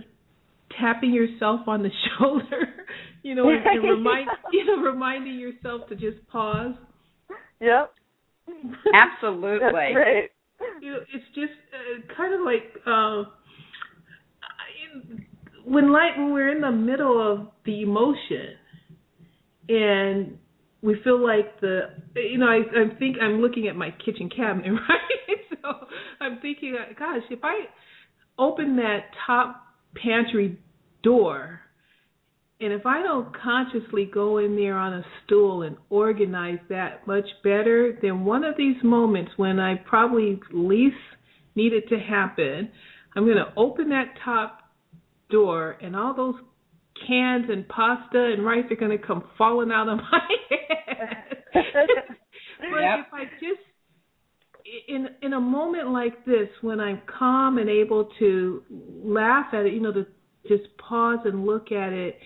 tapping 0.79 1.13
yourself 1.13 1.61
on 1.67 1.83
the 1.83 1.89
shoulder, 2.17 2.73
you 3.21 3.35
know, 3.35 3.49
and, 3.49 3.63
and 3.63 3.83
remind 3.83 4.27
you 4.51 4.65
know 4.65 4.81
reminding 4.81 5.37
yourself 5.37 5.87
to 5.89 5.95
just 5.95 6.25
pause? 6.31 6.73
Yep. 7.59 7.93
Absolutely. 8.93 9.59
That's 9.71 9.93
great. 9.93 10.29
You 10.81 10.93
know, 10.93 10.99
it's 11.13 11.25
just 11.35 11.53
uh, 11.73 12.15
kind 12.17 12.33
of 12.33 12.41
like 12.41 12.73
uh, 12.87 13.29
I- 14.49 15.28
when 15.65 15.91
light 15.91 16.17
when 16.17 16.33
we're 16.33 16.51
in 16.55 16.61
the 16.61 16.71
middle 16.71 17.19
of 17.19 17.47
the 17.65 17.81
emotion 17.81 18.55
and 19.67 20.37
we 20.81 20.99
feel 21.03 21.21
like 21.21 21.59
the 21.61 21.81
you 22.15 22.37
know 22.37 22.47
I 22.47 22.59
I 22.59 22.97
think 22.97 23.17
I'm 23.21 23.41
looking 23.41 23.67
at 23.67 23.75
my 23.75 23.91
kitchen 24.03 24.29
cabinet 24.35 24.71
right? 24.89 25.37
So 25.61 25.87
I'm 26.21 26.39
thinking 26.41 26.75
gosh 26.97 27.21
if 27.29 27.39
I 27.43 27.65
open 28.37 28.77
that 28.77 29.05
top 29.25 29.63
pantry 29.95 30.57
door 31.03 31.61
and 32.61 32.73
if 32.73 32.85
I 32.85 33.01
don't 33.01 33.33
consciously 33.41 34.09
go 34.11 34.37
in 34.37 34.55
there 34.55 34.77
on 34.77 34.93
a 34.93 35.05
stool 35.25 35.63
and 35.63 35.77
organize 35.89 36.59
that 36.69 37.05
much 37.07 37.25
better 37.43 37.97
then 38.01 38.25
one 38.25 38.43
of 38.43 38.55
these 38.57 38.77
moments 38.83 39.31
when 39.37 39.59
I 39.59 39.75
probably 39.75 40.39
least 40.53 40.95
need 41.55 41.73
it 41.73 41.89
to 41.89 41.99
happen 41.99 42.69
I'm 43.15 43.25
going 43.25 43.37
to 43.37 43.53
open 43.57 43.89
that 43.89 44.13
top 44.23 44.58
door 45.29 45.77
and 45.81 45.95
all 45.95 46.13
those 46.15 46.35
cans 47.07 47.45
and 47.49 47.67
pasta 47.67 48.33
and 48.33 48.45
rice 48.45 48.65
are 48.69 48.75
going 48.75 48.97
to 48.97 49.05
come 49.05 49.23
falling 49.37 49.71
out 49.71 49.87
of 49.87 49.97
my 49.97 50.27
head. 50.85 51.35
but 51.53 52.81
yep. 52.81 52.99
if 52.99 53.13
I 53.13 53.23
just 53.39 53.61
in 54.87 55.07
in 55.21 55.33
a 55.33 55.39
moment 55.39 55.89
like 55.89 56.25
this 56.25 56.49
when 56.61 56.79
I'm 56.79 57.01
calm 57.19 57.57
and 57.57 57.69
able 57.69 58.09
to 58.19 58.63
laugh 59.03 59.47
at 59.53 59.65
it, 59.65 59.73
you 59.73 59.81
know, 59.81 59.93
to 59.93 60.05
just 60.47 60.63
pause 60.77 61.19
and 61.25 61.45
look 61.45 61.71
at 61.71 61.93
it 61.93 62.17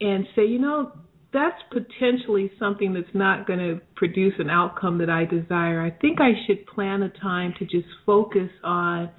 and 0.00 0.26
say, 0.34 0.44
you 0.44 0.58
know, 0.58 0.92
that's 1.32 1.60
potentially 1.70 2.50
something 2.58 2.92
that's 2.94 3.14
not 3.14 3.46
going 3.46 3.58
to 3.58 3.80
produce 3.96 4.34
an 4.38 4.50
outcome 4.50 4.98
that 4.98 5.10
I 5.10 5.24
desire. 5.24 5.82
I 5.82 5.90
think 5.90 6.20
I 6.20 6.32
should 6.46 6.66
plan 6.66 7.02
a 7.02 7.08
time 7.08 7.54
to 7.58 7.64
just 7.64 7.88
focus 8.06 8.50
on 8.62 9.10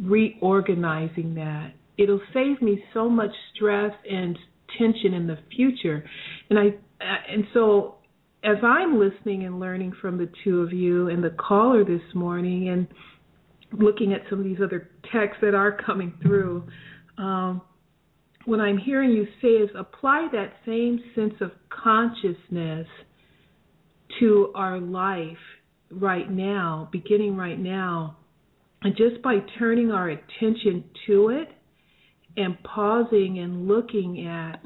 reorganizing 0.00 1.34
that 1.36 1.72
it'll 1.98 2.20
save 2.32 2.60
me 2.62 2.82
so 2.92 3.08
much 3.08 3.30
stress 3.54 3.92
and 4.08 4.38
tension 4.78 5.14
in 5.14 5.26
the 5.26 5.38
future. 5.54 6.04
And 6.50 6.58
I 6.58 6.74
and 7.00 7.44
so 7.52 7.96
as 8.44 8.56
I'm 8.62 8.98
listening 8.98 9.44
and 9.44 9.58
learning 9.60 9.92
from 10.00 10.18
the 10.18 10.30
two 10.44 10.60
of 10.60 10.72
you 10.72 11.08
and 11.08 11.22
the 11.22 11.30
caller 11.30 11.84
this 11.84 12.02
morning 12.14 12.68
and 12.68 12.86
looking 13.72 14.12
at 14.12 14.22
some 14.30 14.38
of 14.38 14.44
these 14.44 14.58
other 14.62 14.90
texts 15.12 15.38
that 15.42 15.54
are 15.54 15.76
coming 15.84 16.14
through, 16.22 16.66
um, 17.18 17.60
what 18.44 18.60
I'm 18.60 18.78
hearing 18.78 19.10
you 19.10 19.26
say 19.42 19.48
is 19.48 19.70
apply 19.76 20.28
that 20.32 20.52
same 20.64 21.02
sense 21.14 21.34
of 21.40 21.50
consciousness 21.68 22.86
to 24.20 24.52
our 24.54 24.78
life 24.78 25.36
right 25.90 26.30
now, 26.30 26.88
beginning 26.92 27.36
right 27.36 27.58
now. 27.58 28.16
And 28.82 28.96
just 28.96 29.20
by 29.22 29.38
turning 29.58 29.90
our 29.90 30.10
attention 30.10 30.84
to 31.08 31.30
it, 31.30 31.48
and 32.36 32.62
pausing 32.62 33.38
and 33.38 33.68
looking 33.68 34.26
at 34.26 34.60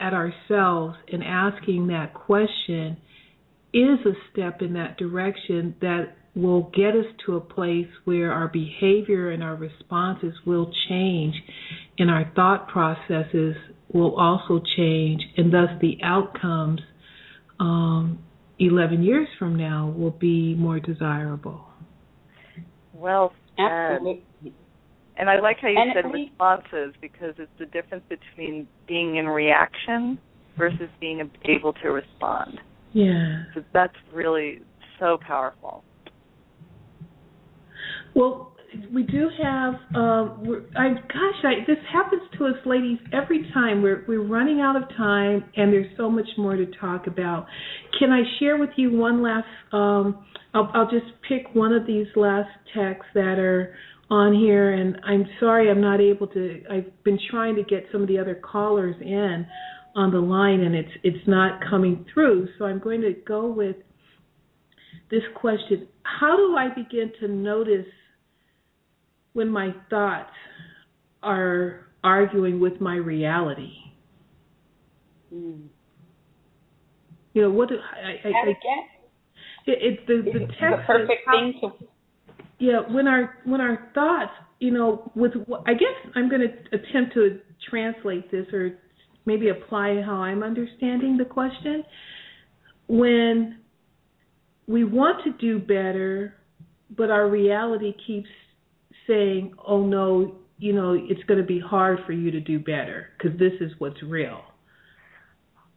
at 0.00 0.14
ourselves 0.14 0.96
and 1.12 1.24
asking 1.24 1.88
that 1.88 2.14
question 2.14 2.96
is 3.74 3.98
a 4.06 4.12
step 4.32 4.62
in 4.62 4.74
that 4.74 4.96
direction 4.96 5.74
that 5.80 6.16
will 6.36 6.70
get 6.74 6.94
us 6.94 7.06
to 7.26 7.36
a 7.36 7.40
place 7.40 7.88
where 8.04 8.32
our 8.32 8.48
behavior 8.48 9.30
and 9.30 9.42
our 9.42 9.56
responses 9.56 10.32
will 10.46 10.70
change 10.88 11.34
and 11.98 12.10
our 12.10 12.30
thought 12.36 12.68
processes 12.68 13.56
will 13.92 14.14
also 14.16 14.62
change 14.76 15.20
and 15.36 15.52
thus 15.52 15.68
the 15.80 15.98
outcomes 16.04 16.80
um, 17.58 18.20
11 18.60 19.02
years 19.02 19.28
from 19.38 19.56
now 19.56 19.92
will 19.96 20.10
be 20.12 20.54
more 20.54 20.78
desirable. 20.78 21.64
Well, 22.94 23.32
absolutely. 23.58 24.24
And 25.18 25.28
I 25.28 25.40
like 25.40 25.58
how 25.60 25.68
you 25.68 25.78
and 25.78 25.90
said 25.94 26.12
responses 26.12 26.94
because 27.00 27.34
it's 27.38 27.50
the 27.58 27.66
difference 27.66 28.04
between 28.08 28.68
being 28.86 29.16
in 29.16 29.26
reaction 29.26 30.18
versus 30.56 30.88
being 31.00 31.28
able 31.44 31.72
to 31.74 31.88
respond. 31.88 32.60
Yeah. 32.92 33.44
So 33.54 33.62
that's 33.74 33.94
really 34.12 34.60
so 35.00 35.18
powerful. 35.26 35.82
Well, 38.14 38.52
we 38.92 39.02
do 39.02 39.28
have. 39.42 39.74
Um, 39.94 40.38
we're, 40.44 40.62
I 40.76 40.90
gosh, 40.94 41.44
I, 41.44 41.64
this 41.66 41.78
happens 41.92 42.22
to 42.38 42.46
us 42.46 42.54
ladies 42.66 42.98
every 43.12 43.50
time. 43.52 43.82
We're 43.82 44.04
we're 44.06 44.24
running 44.26 44.60
out 44.60 44.76
of 44.76 44.88
time, 44.96 45.44
and 45.56 45.72
there's 45.72 45.96
so 45.96 46.10
much 46.10 46.28
more 46.36 46.56
to 46.56 46.66
talk 46.80 47.06
about. 47.06 47.46
Can 47.98 48.12
I 48.12 48.22
share 48.38 48.56
with 48.58 48.70
you 48.76 48.96
one 48.96 49.22
last? 49.22 49.46
Um, 49.72 50.24
I'll, 50.54 50.70
I'll 50.74 50.90
just 50.90 51.06
pick 51.28 51.54
one 51.54 51.72
of 51.72 51.86
these 51.86 52.06
last 52.16 52.50
texts 52.74 53.06
that 53.14 53.38
are 53.38 53.74
on 54.10 54.34
here, 54.34 54.72
and 54.72 54.98
I'm 55.04 55.26
sorry 55.38 55.70
I'm 55.70 55.80
not 55.80 56.00
able 56.00 56.26
to. 56.28 56.62
I've 56.70 57.04
been 57.04 57.18
trying 57.30 57.56
to 57.56 57.62
get 57.62 57.84
some 57.92 58.02
of 58.02 58.08
the 58.08 58.18
other 58.18 58.34
callers 58.34 58.96
in 59.00 59.46
on 59.94 60.10
the 60.10 60.18
line, 60.18 60.60
and 60.60 60.74
it's 60.74 60.90
it's 61.02 61.26
not 61.26 61.60
coming 61.68 62.06
through. 62.12 62.48
So 62.58 62.64
I'm 62.64 62.78
going 62.78 63.02
to 63.02 63.14
go 63.26 63.46
with 63.46 63.76
this 65.10 65.22
question: 65.34 65.88
How 66.02 66.36
do 66.36 66.56
I 66.56 66.68
begin 66.74 67.12
to 67.20 67.28
notice 67.28 67.86
when 69.34 69.48
my 69.48 69.74
thoughts 69.90 70.30
are 71.22 71.86
arguing 72.02 72.60
with 72.60 72.80
my 72.80 72.96
reality? 72.96 73.74
Mm. 75.32 75.66
You 77.34 77.42
know 77.42 77.50
what? 77.50 77.68
Do, 77.68 77.76
I, 77.76 78.28
I, 78.28 78.32
I, 78.32 78.48
it, 79.66 79.78
it, 79.82 80.06
the 80.06 80.22
the 80.32 80.38
text 80.46 80.60
the 80.60 80.82
perfect 80.86 81.22
thing 81.30 81.54
to 81.60 81.86
yeah 82.58 82.80
when 82.90 83.06
our 83.06 83.38
when 83.44 83.60
our 83.60 83.90
thoughts 83.94 84.32
you 84.58 84.70
know 84.70 85.10
with 85.14 85.32
i 85.66 85.72
guess 85.72 86.12
i'm 86.14 86.28
going 86.28 86.40
to 86.40 86.76
attempt 86.76 87.14
to 87.14 87.40
translate 87.68 88.30
this 88.30 88.46
or 88.52 88.78
maybe 89.26 89.48
apply 89.48 90.00
how 90.04 90.16
i'm 90.16 90.42
understanding 90.42 91.16
the 91.16 91.24
question. 91.24 91.84
When 92.88 93.58
we 94.66 94.84
want 94.84 95.22
to 95.24 95.32
do 95.32 95.58
better 95.58 96.34
but 96.96 97.10
our 97.10 97.28
reality 97.28 97.94
keeps 98.06 98.28
saying 99.06 99.54
oh 99.66 99.84
no 99.84 100.36
you 100.58 100.72
know 100.72 100.94
it's 100.98 101.22
going 101.24 101.38
to 101.38 101.46
be 101.46 101.60
hard 101.60 101.98
for 102.06 102.12
you 102.12 102.30
to 102.30 102.40
do 102.40 102.58
better 102.58 103.08
because 103.16 103.38
this 103.38 103.52
is 103.60 103.70
what's 103.78 104.02
real. 104.02 104.40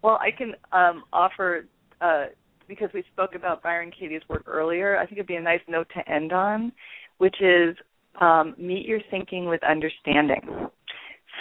Well 0.02 0.17
i 0.22 0.32
can 0.36 0.54
um, 0.72 1.04
offer 1.13 1.65
uh, 2.00 2.26
because 2.71 2.89
we 2.93 3.03
spoke 3.12 3.36
about 3.36 3.62
Byron 3.62 3.91
Katie's 3.91 4.21
work 4.29 4.43
earlier, 4.47 4.97
I 4.97 5.05
think 5.05 5.17
it'd 5.17 5.27
be 5.27 5.36
a 5.36 5.41
nice 5.41 5.60
note 5.67 5.88
to 5.93 6.10
end 6.10 6.31
on, 6.31 6.71
which 7.17 7.36
is 7.41 7.75
um, 8.21 8.55
meet 8.57 8.86
your 8.86 9.01
thinking 9.12 9.45
with 9.45 9.60
understanding. 9.69 10.69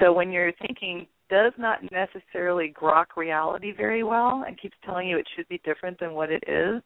So 0.01 0.13
when 0.13 0.33
your 0.33 0.51
thinking 0.61 1.07
does 1.31 1.53
not 1.57 1.79
necessarily 1.93 2.75
grok 2.77 3.17
reality 3.17 3.73
very 3.73 4.03
well 4.03 4.43
and 4.45 4.61
keeps 4.61 4.75
telling 4.85 5.07
you 5.07 5.19
it 5.19 5.29
should 5.37 5.49
be 5.49 5.61
different 5.65 6.01
than 6.01 6.15
what 6.15 6.31
it 6.33 6.43
is, 6.49 6.83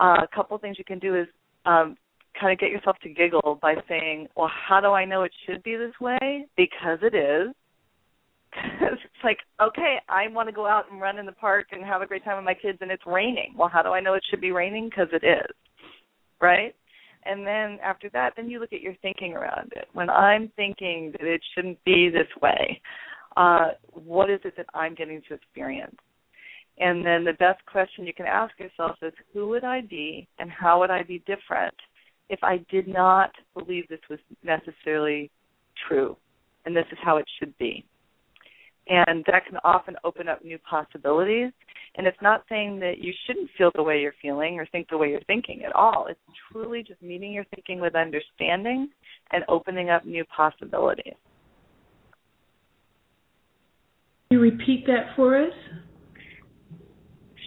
uh, 0.00 0.22
a 0.22 0.28
couple 0.34 0.56
things 0.56 0.78
you 0.78 0.84
can 0.84 0.98
do 0.98 1.14
is 1.14 1.26
um, 1.66 1.98
kind 2.40 2.54
of 2.54 2.58
get 2.58 2.70
yourself 2.70 2.96
to 3.02 3.10
giggle 3.10 3.58
by 3.60 3.74
saying, 3.86 4.26
well, 4.36 4.50
how 4.50 4.80
do 4.80 4.86
I 4.88 5.04
know 5.04 5.24
it 5.24 5.32
should 5.44 5.62
be 5.62 5.76
this 5.76 5.92
way? 6.00 6.46
Because 6.56 6.98
it 7.02 7.14
is. 7.14 7.54
It's 8.54 9.24
like, 9.24 9.38
okay, 9.60 9.96
I 10.08 10.28
want 10.28 10.48
to 10.48 10.54
go 10.54 10.66
out 10.66 10.90
and 10.90 11.00
run 11.00 11.18
in 11.18 11.26
the 11.26 11.32
park 11.32 11.68
and 11.72 11.84
have 11.84 12.02
a 12.02 12.06
great 12.06 12.24
time 12.24 12.36
with 12.36 12.44
my 12.44 12.54
kids, 12.54 12.78
and 12.80 12.90
it's 12.90 13.06
raining. 13.06 13.54
Well, 13.56 13.68
how 13.68 13.82
do 13.82 13.90
I 13.90 14.00
know 14.00 14.14
it 14.14 14.24
should 14.30 14.40
be 14.40 14.52
raining? 14.52 14.88
Because 14.88 15.08
it 15.12 15.24
is, 15.24 15.50
right? 16.40 16.74
And 17.24 17.46
then 17.46 17.78
after 17.82 18.08
that, 18.10 18.32
then 18.36 18.48
you 18.48 18.60
look 18.60 18.72
at 18.72 18.80
your 18.80 18.94
thinking 19.02 19.34
around 19.34 19.72
it. 19.76 19.86
When 19.92 20.08
I'm 20.08 20.50
thinking 20.56 21.12
that 21.12 21.26
it 21.26 21.42
shouldn't 21.54 21.82
be 21.84 22.08
this 22.08 22.28
way, 22.40 22.80
uh, 23.36 23.68
what 23.92 24.30
is 24.30 24.40
it 24.44 24.54
that 24.56 24.66
I'm 24.74 24.94
getting 24.94 25.20
to 25.28 25.34
experience? 25.34 25.96
And 26.78 27.04
then 27.04 27.24
the 27.24 27.34
best 27.34 27.64
question 27.66 28.06
you 28.06 28.14
can 28.14 28.26
ask 28.26 28.58
yourself 28.58 28.96
is, 29.02 29.12
who 29.34 29.48
would 29.48 29.64
I 29.64 29.82
be, 29.82 30.26
and 30.38 30.50
how 30.50 30.80
would 30.80 30.90
I 30.90 31.02
be 31.02 31.22
different 31.26 31.74
if 32.30 32.42
I 32.42 32.64
did 32.70 32.88
not 32.88 33.30
believe 33.54 33.86
this 33.88 34.00
was 34.08 34.18
necessarily 34.42 35.30
true, 35.86 36.16
and 36.64 36.74
this 36.74 36.86
is 36.90 36.98
how 37.02 37.18
it 37.18 37.26
should 37.38 37.56
be? 37.58 37.84
And 38.90 39.24
that 39.28 39.46
can 39.46 39.56
often 39.62 39.94
open 40.04 40.28
up 40.28 40.44
new 40.44 40.58
possibilities. 40.68 41.52
And 41.96 42.06
it's 42.06 42.20
not 42.20 42.44
saying 42.48 42.80
that 42.80 42.98
you 42.98 43.12
shouldn't 43.26 43.48
feel 43.56 43.70
the 43.74 43.82
way 43.82 44.00
you're 44.00 44.14
feeling 44.20 44.58
or 44.58 44.66
think 44.66 44.88
the 44.90 44.98
way 44.98 45.10
you're 45.10 45.20
thinking 45.22 45.62
at 45.64 45.74
all. 45.74 46.06
It's 46.08 46.20
truly 46.50 46.82
just 46.82 47.00
meeting 47.00 47.32
your 47.32 47.44
thinking 47.54 47.80
with 47.80 47.94
understanding 47.94 48.88
and 49.32 49.44
opening 49.48 49.90
up 49.90 50.04
new 50.04 50.24
possibilities. 50.24 51.14
Can 54.28 54.38
you 54.38 54.40
repeat 54.40 54.86
that 54.86 55.14
for 55.16 55.40
us? 55.40 55.52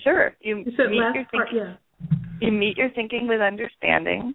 Sure. 0.03 0.35
You 0.41 0.57
meet 0.57 0.77
your 0.77 0.87
thinking, 1.13 1.25
part, 1.31 1.49
yeah. 1.53 1.75
You 2.39 2.51
meet 2.51 2.77
your 2.77 2.89
thinking 2.91 3.27
with 3.27 3.41
understanding 3.41 4.33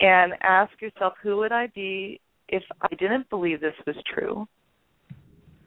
and 0.00 0.32
ask 0.42 0.70
yourself 0.80 1.14
who 1.22 1.36
would 1.38 1.52
I 1.52 1.68
be 1.74 2.20
if 2.48 2.62
I 2.80 2.88
didn't 2.98 3.28
believe 3.30 3.60
this 3.60 3.74
was 3.86 3.96
true? 4.14 4.46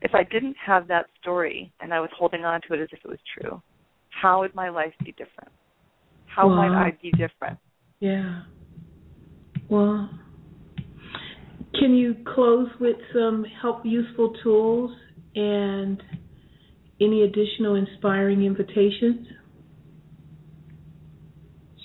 If 0.02 0.12
I 0.14 0.24
didn't 0.24 0.56
have 0.66 0.88
that 0.88 1.06
story 1.22 1.72
and 1.80 1.94
I 1.94 2.00
was 2.00 2.10
holding 2.18 2.44
on 2.44 2.62
to 2.68 2.74
it 2.74 2.82
as 2.82 2.90
if 2.92 3.00
it 3.04 3.08
was 3.08 3.20
true, 3.38 3.62
how 4.10 4.42
would 4.42 4.56
my 4.56 4.70
life 4.70 4.94
be 5.04 5.12
different? 5.12 5.52
How 6.26 6.48
wow. 6.48 6.56
might 6.56 6.88
I 6.88 6.98
be 7.02 7.12
different? 7.12 7.60
Yeah. 8.00 8.44
Well, 9.70 10.10
can 11.80 11.96
you 11.96 12.16
close 12.34 12.70
with 12.80 12.98
some 13.14 13.46
help 13.62 13.86
useful 13.86 14.34
tools 14.44 14.92
and 15.36 16.02
any 17.00 17.24
additional 17.24 17.76
inspiring 17.76 18.44
invitations? 18.44 19.28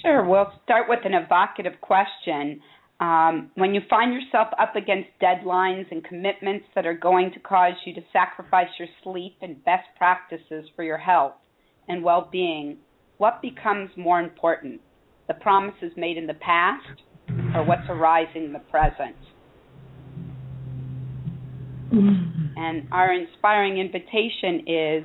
Sure. 0.03 0.25
We'll 0.25 0.53
start 0.65 0.89
with 0.89 1.01
an 1.05 1.15
evocative 1.15 1.81
question. 1.81 2.61
Um, 2.99 3.51
when 3.57 3.75
you 3.75 3.83
find 3.91 4.15
yourself 4.15 4.49
up 4.59 4.75
against 4.75 5.11
deadlines 5.21 5.85
and 5.91 6.03
commitments 6.03 6.65
that 6.75 6.87
are 6.87 6.97
going 6.97 7.31
to 7.33 7.41
cause 7.41 7.75
you 7.85 7.93
to 7.95 8.01
sacrifice 8.11 8.69
your 8.79 8.89
sleep 9.05 9.37
and 9.43 9.63
best 9.65 9.85
practices 9.99 10.65
for 10.75 10.83
your 10.83 10.97
health 10.97 11.35
and 11.89 12.03
well 12.03 12.29
being, 12.33 12.79
what 13.19 13.43
becomes 13.43 13.91
more 13.97 14.21
important? 14.21 14.81
The 15.29 15.35
promises 15.35 15.93
made 15.97 16.17
in 16.17 16.27
the 16.27 16.35
past 16.35 17.03
or 17.55 17.65
what's 17.65 17.89
arising 17.89 18.45
in 18.45 18.53
the 18.53 18.61
present? 18.61 19.17
Mm-hmm. 21.93 22.59
And 22.59 22.89
our 22.93 23.13
inspiring 23.13 23.79
invitation 23.79 24.67
is 24.67 25.05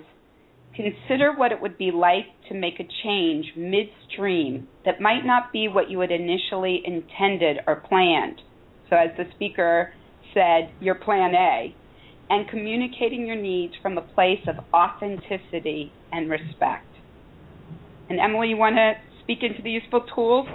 consider 0.76 1.34
what 1.36 1.52
it 1.52 1.62
would 1.62 1.78
be 1.78 1.92
like 1.92 2.26
to 2.50 2.56
make 2.56 2.80
a 2.80 2.88
change 3.04 3.46
midstream 3.56 4.68
that 4.86 5.02
might 5.02 5.26
not 5.26 5.52
be 5.52 5.68
what 5.68 5.90
you 5.90 6.00
had 6.00 6.12
initially 6.12 6.82
intended 6.86 7.58
or 7.68 7.78
planned. 7.88 8.42
So, 8.90 8.96
as 8.96 9.10
the 9.18 9.26
speaker 9.36 9.94
said, 10.34 10.72
your 10.80 10.96
plan 10.96 11.34
A, 11.36 11.76
and 12.30 12.48
communicating 12.50 13.28
your 13.28 13.36
needs 13.36 13.74
from 13.82 13.98
a 13.98 14.02
place 14.02 14.40
of 14.48 14.56
authenticity 14.74 15.92
and 16.12 16.30
respect. 16.30 16.88
And 18.10 18.20
Emily, 18.20 18.50
you 18.50 18.58
want 18.58 18.76
to 18.76 18.94
speak 19.24 19.40
into 19.42 19.62
the 19.62 19.70
useful 19.70 20.06
tools? 20.16 20.48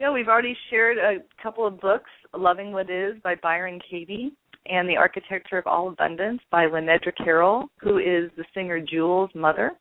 Yeah, 0.00 0.12
we've 0.12 0.28
already 0.28 0.56
shared 0.70 0.98
a 0.98 1.18
couple 1.42 1.66
of 1.66 1.80
books 1.80 2.10
Loving 2.36 2.72
What 2.72 2.90
Is 2.90 3.14
by 3.22 3.34
Byron 3.34 3.80
Katie 3.90 4.32
and 4.70 4.88
The 4.88 4.96
Architecture 4.96 5.58
of 5.58 5.66
All 5.66 5.88
Abundance 5.88 6.40
by 6.50 6.66
Lenedra 6.66 7.12
Carroll, 7.16 7.68
who 7.80 7.98
is 7.98 8.30
the 8.36 8.44
singer 8.54 8.80
Jewel's 8.80 9.30
mother. 9.34 9.72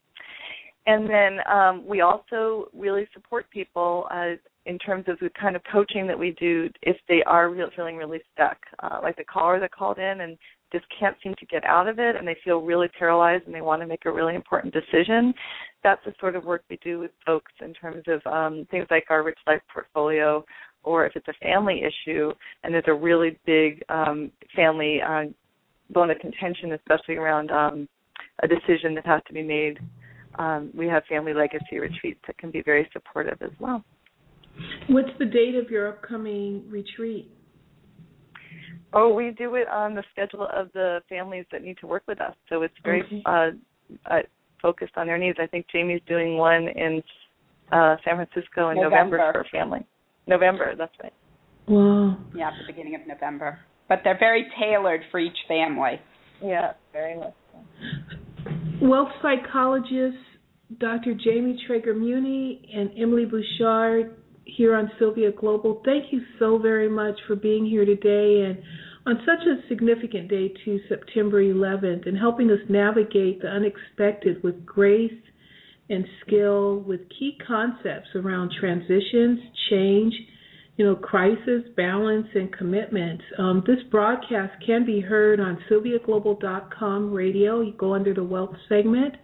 And 0.87 1.09
then 1.09 1.39
um, 1.51 1.85
we 1.85 2.01
also 2.01 2.69
really 2.73 3.07
support 3.13 3.49
people 3.51 4.07
uh, 4.11 4.31
in 4.65 4.79
terms 4.79 5.05
of 5.07 5.19
the 5.19 5.29
kind 5.39 5.55
of 5.55 5.61
coaching 5.71 6.07
that 6.07 6.17
we 6.17 6.31
do 6.39 6.69
if 6.81 6.97
they 7.07 7.21
are 7.23 7.53
feeling 7.75 7.97
really 7.97 8.21
stuck. 8.33 8.57
Uh, 8.81 8.99
like 9.01 9.15
the 9.15 9.23
caller 9.23 9.59
that 9.59 9.71
called 9.71 9.99
in 9.99 10.21
and 10.21 10.37
just 10.71 10.85
can't 10.99 11.15
seem 11.23 11.33
to 11.39 11.45
get 11.45 11.63
out 11.65 11.87
of 11.87 11.99
it 11.99 12.15
and 12.15 12.27
they 12.27 12.37
feel 12.43 12.59
really 12.59 12.87
paralyzed 12.97 13.45
and 13.45 13.55
they 13.55 13.61
want 13.61 13.81
to 13.81 13.87
make 13.87 14.05
a 14.05 14.11
really 14.11 14.35
important 14.35 14.73
decision. 14.73 15.33
That's 15.83 16.01
the 16.05 16.13
sort 16.19 16.35
of 16.35 16.45
work 16.45 16.63
we 16.69 16.77
do 16.83 16.99
with 16.99 17.11
folks 17.25 17.51
in 17.61 17.73
terms 17.73 18.03
of 18.07 18.21
um, 18.31 18.67
things 18.69 18.87
like 18.91 19.05
our 19.09 19.23
Rich 19.23 19.39
Life 19.47 19.61
portfolio 19.73 20.45
or 20.83 21.05
if 21.05 21.15
it's 21.15 21.27
a 21.27 21.33
family 21.43 21.81
issue 21.83 22.31
and 22.63 22.73
there's 22.73 22.85
a 22.87 22.93
really 22.93 23.37
big 23.45 23.83
um, 23.89 24.31
family 24.55 24.99
uh, 25.01 25.25
bone 25.89 26.11
of 26.11 26.19
contention, 26.19 26.73
especially 26.73 27.15
around 27.15 27.51
um, 27.51 27.87
a 28.43 28.47
decision 28.47 28.95
that 28.95 29.05
has 29.05 29.21
to 29.27 29.33
be 29.33 29.43
made. 29.43 29.79
Um, 30.37 30.71
we 30.75 30.87
have 30.87 31.03
family 31.09 31.33
legacy 31.33 31.79
retreats 31.79 32.19
that 32.27 32.37
can 32.37 32.51
be 32.51 32.61
very 32.61 32.87
supportive 32.93 33.41
as 33.41 33.51
well. 33.59 33.83
What's 34.87 35.09
the 35.19 35.25
date 35.25 35.55
of 35.55 35.69
your 35.69 35.87
upcoming 35.87 36.63
retreat? 36.69 37.31
Oh, 38.93 39.13
we 39.13 39.31
do 39.37 39.55
it 39.55 39.67
on 39.67 39.93
the 39.93 40.03
schedule 40.11 40.47
of 40.51 40.71
the 40.73 41.01
families 41.09 41.45
that 41.51 41.61
need 41.61 41.77
to 41.81 41.87
work 41.87 42.03
with 42.07 42.19
us. 42.19 42.33
So 42.49 42.63
it's 42.63 42.73
very 42.83 43.03
okay. 43.03 43.21
uh, 43.25 43.49
uh, 44.11 44.19
focused 44.61 44.93
on 44.97 45.07
their 45.07 45.17
needs. 45.17 45.37
I 45.41 45.47
think 45.47 45.67
Jamie's 45.71 46.01
doing 46.07 46.37
one 46.37 46.67
in 46.67 47.03
uh, 47.71 47.97
San 48.03 48.15
Francisco 48.15 48.69
in 48.69 48.77
November. 48.77 49.17
November 49.17 49.31
for 49.33 49.41
a 49.41 49.49
family. 49.49 49.85
November, 50.27 50.75
that's 50.77 50.93
right. 51.01 51.13
Wow. 51.67 52.17
Yeah, 52.35 52.47
at 52.47 52.53
the 52.59 52.73
beginning 52.73 52.95
of 52.95 53.07
November. 53.07 53.59
But 53.87 53.99
they're 54.03 54.19
very 54.19 54.47
tailored 54.59 55.01
for 55.11 55.19
each 55.19 55.37
family. 55.47 55.99
Yeah, 56.43 56.73
very 56.91 57.17
much 57.17 57.33
so. 57.51 58.87
Wealth 58.87 59.09
psychologists 59.21 60.17
Dr. 60.77 61.15
Jamie 61.15 61.59
Traeger 61.65 61.95
Muney 61.95 62.59
and 62.75 62.91
Emily 62.97 63.25
Bouchard 63.25 64.15
here 64.55 64.75
on 64.75 64.91
Sylvia 64.99 65.31
Global. 65.31 65.81
Thank 65.85 66.11
you 66.11 66.21
so 66.37 66.57
very 66.57 66.89
much 66.89 67.19
for 67.27 67.35
being 67.35 67.65
here 67.65 67.85
today 67.85 68.45
and 68.45 68.61
on 69.05 69.21
such 69.25 69.45
a 69.47 69.67
significant 69.67 70.29
day 70.29 70.53
to 70.65 70.79
September 70.87 71.41
11th 71.41 72.07
and 72.07 72.17
helping 72.17 72.51
us 72.51 72.59
navigate 72.69 73.41
the 73.41 73.47
unexpected 73.47 74.43
with 74.43 74.65
grace 74.65 75.11
and 75.89 76.05
skill 76.21 76.79
with 76.81 77.01
key 77.17 77.37
concepts 77.45 78.09
around 78.15 78.51
transitions, 78.59 79.39
change, 79.69 80.13
you 80.77 80.85
know, 80.85 80.95
crisis, 80.95 81.63
balance, 81.75 82.27
and 82.35 82.53
commitment. 82.55 83.19
Um, 83.37 83.63
this 83.67 83.79
broadcast 83.91 84.53
can 84.65 84.85
be 84.85 85.01
heard 85.01 85.39
on 85.39 85.57
SylviaGlobal.com 85.69 87.11
radio. 87.11 87.61
You 87.61 87.73
go 87.73 87.95
under 87.95 88.13
the 88.13 88.23
wealth 88.23 88.55
segment. 88.69 89.15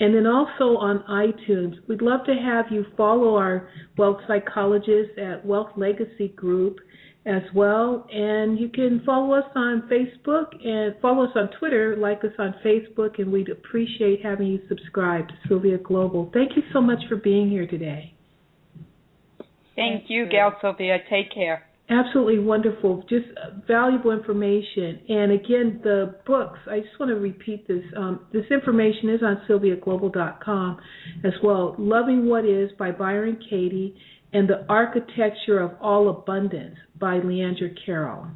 And 0.00 0.14
then 0.14 0.26
also 0.26 0.76
on 0.76 1.04
iTunes. 1.08 1.76
We'd 1.88 2.02
love 2.02 2.24
to 2.26 2.34
have 2.34 2.66
you 2.70 2.84
follow 2.96 3.36
our 3.36 3.68
wealth 3.96 4.18
psychologists 4.26 5.12
at 5.18 5.44
Wealth 5.46 5.70
Legacy 5.76 6.28
Group 6.28 6.78
as 7.26 7.42
well. 7.54 8.06
And 8.12 8.58
you 8.58 8.68
can 8.68 9.02
follow 9.06 9.34
us 9.34 9.44
on 9.54 9.88
Facebook 9.90 10.46
and 10.66 10.94
follow 11.00 11.24
us 11.24 11.30
on 11.36 11.48
Twitter, 11.58 11.96
like 11.96 12.24
us 12.24 12.32
on 12.38 12.54
Facebook, 12.64 13.18
and 13.18 13.32
we'd 13.32 13.48
appreciate 13.48 14.22
having 14.22 14.48
you 14.48 14.60
subscribe 14.68 15.28
to 15.28 15.34
Sylvia 15.48 15.78
Global. 15.78 16.30
Thank 16.34 16.56
you 16.56 16.62
so 16.72 16.80
much 16.80 17.02
for 17.08 17.16
being 17.16 17.48
here 17.48 17.66
today. 17.66 18.14
Thank 19.76 20.04
you, 20.08 20.28
Gail 20.28 20.52
Sylvia. 20.60 20.98
Take 21.08 21.32
care. 21.32 21.64
Absolutely 21.90 22.38
wonderful, 22.38 23.04
just 23.10 23.26
valuable 23.68 24.10
information. 24.10 25.00
And 25.06 25.32
again, 25.32 25.80
the 25.82 26.14
books, 26.26 26.58
I 26.66 26.80
just 26.80 26.98
want 26.98 27.10
to 27.10 27.16
repeat 27.16 27.68
this. 27.68 27.82
Um, 27.94 28.20
this 28.32 28.46
information 28.50 29.10
is 29.10 29.20
on 29.22 29.42
sylviaglobal.com 29.46 30.78
as 31.24 31.34
well. 31.42 31.74
Loving 31.78 32.26
What 32.26 32.46
Is 32.46 32.70
by 32.78 32.90
Byron 32.90 33.38
Katie 33.50 33.94
and 34.32 34.48
The 34.48 34.64
Architecture 34.68 35.60
of 35.60 35.72
All 35.78 36.08
Abundance 36.08 36.76
by 36.98 37.18
Leandra 37.18 37.70
Carroll. 37.84 38.28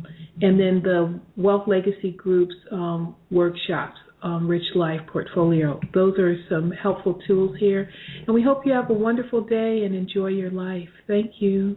And 0.43 0.61
then 0.61 0.83
the 0.85 1.19
Wealth 1.37 1.67
Legacy 1.67 2.13
Group's 2.13 2.55
um, 2.71 3.17
workshops, 3.31 3.97
um, 4.23 4.47
Rich 4.47 4.75
Life 4.75 5.01
Portfolio. 5.11 5.81
Those 5.95 6.19
are 6.19 6.37
some 6.51 6.71
helpful 6.71 7.19
tools 7.27 7.57
here. 7.59 7.89
And 8.27 8.35
we 8.35 8.43
hope 8.43 8.67
you 8.67 8.73
have 8.73 8.91
a 8.91 8.95
wonderful 8.95 9.41
day 9.41 9.85
and 9.85 9.95
enjoy 9.95 10.29
your 10.29 10.51
life. 10.51 10.89
Thank 11.07 11.33
you. 11.41 11.77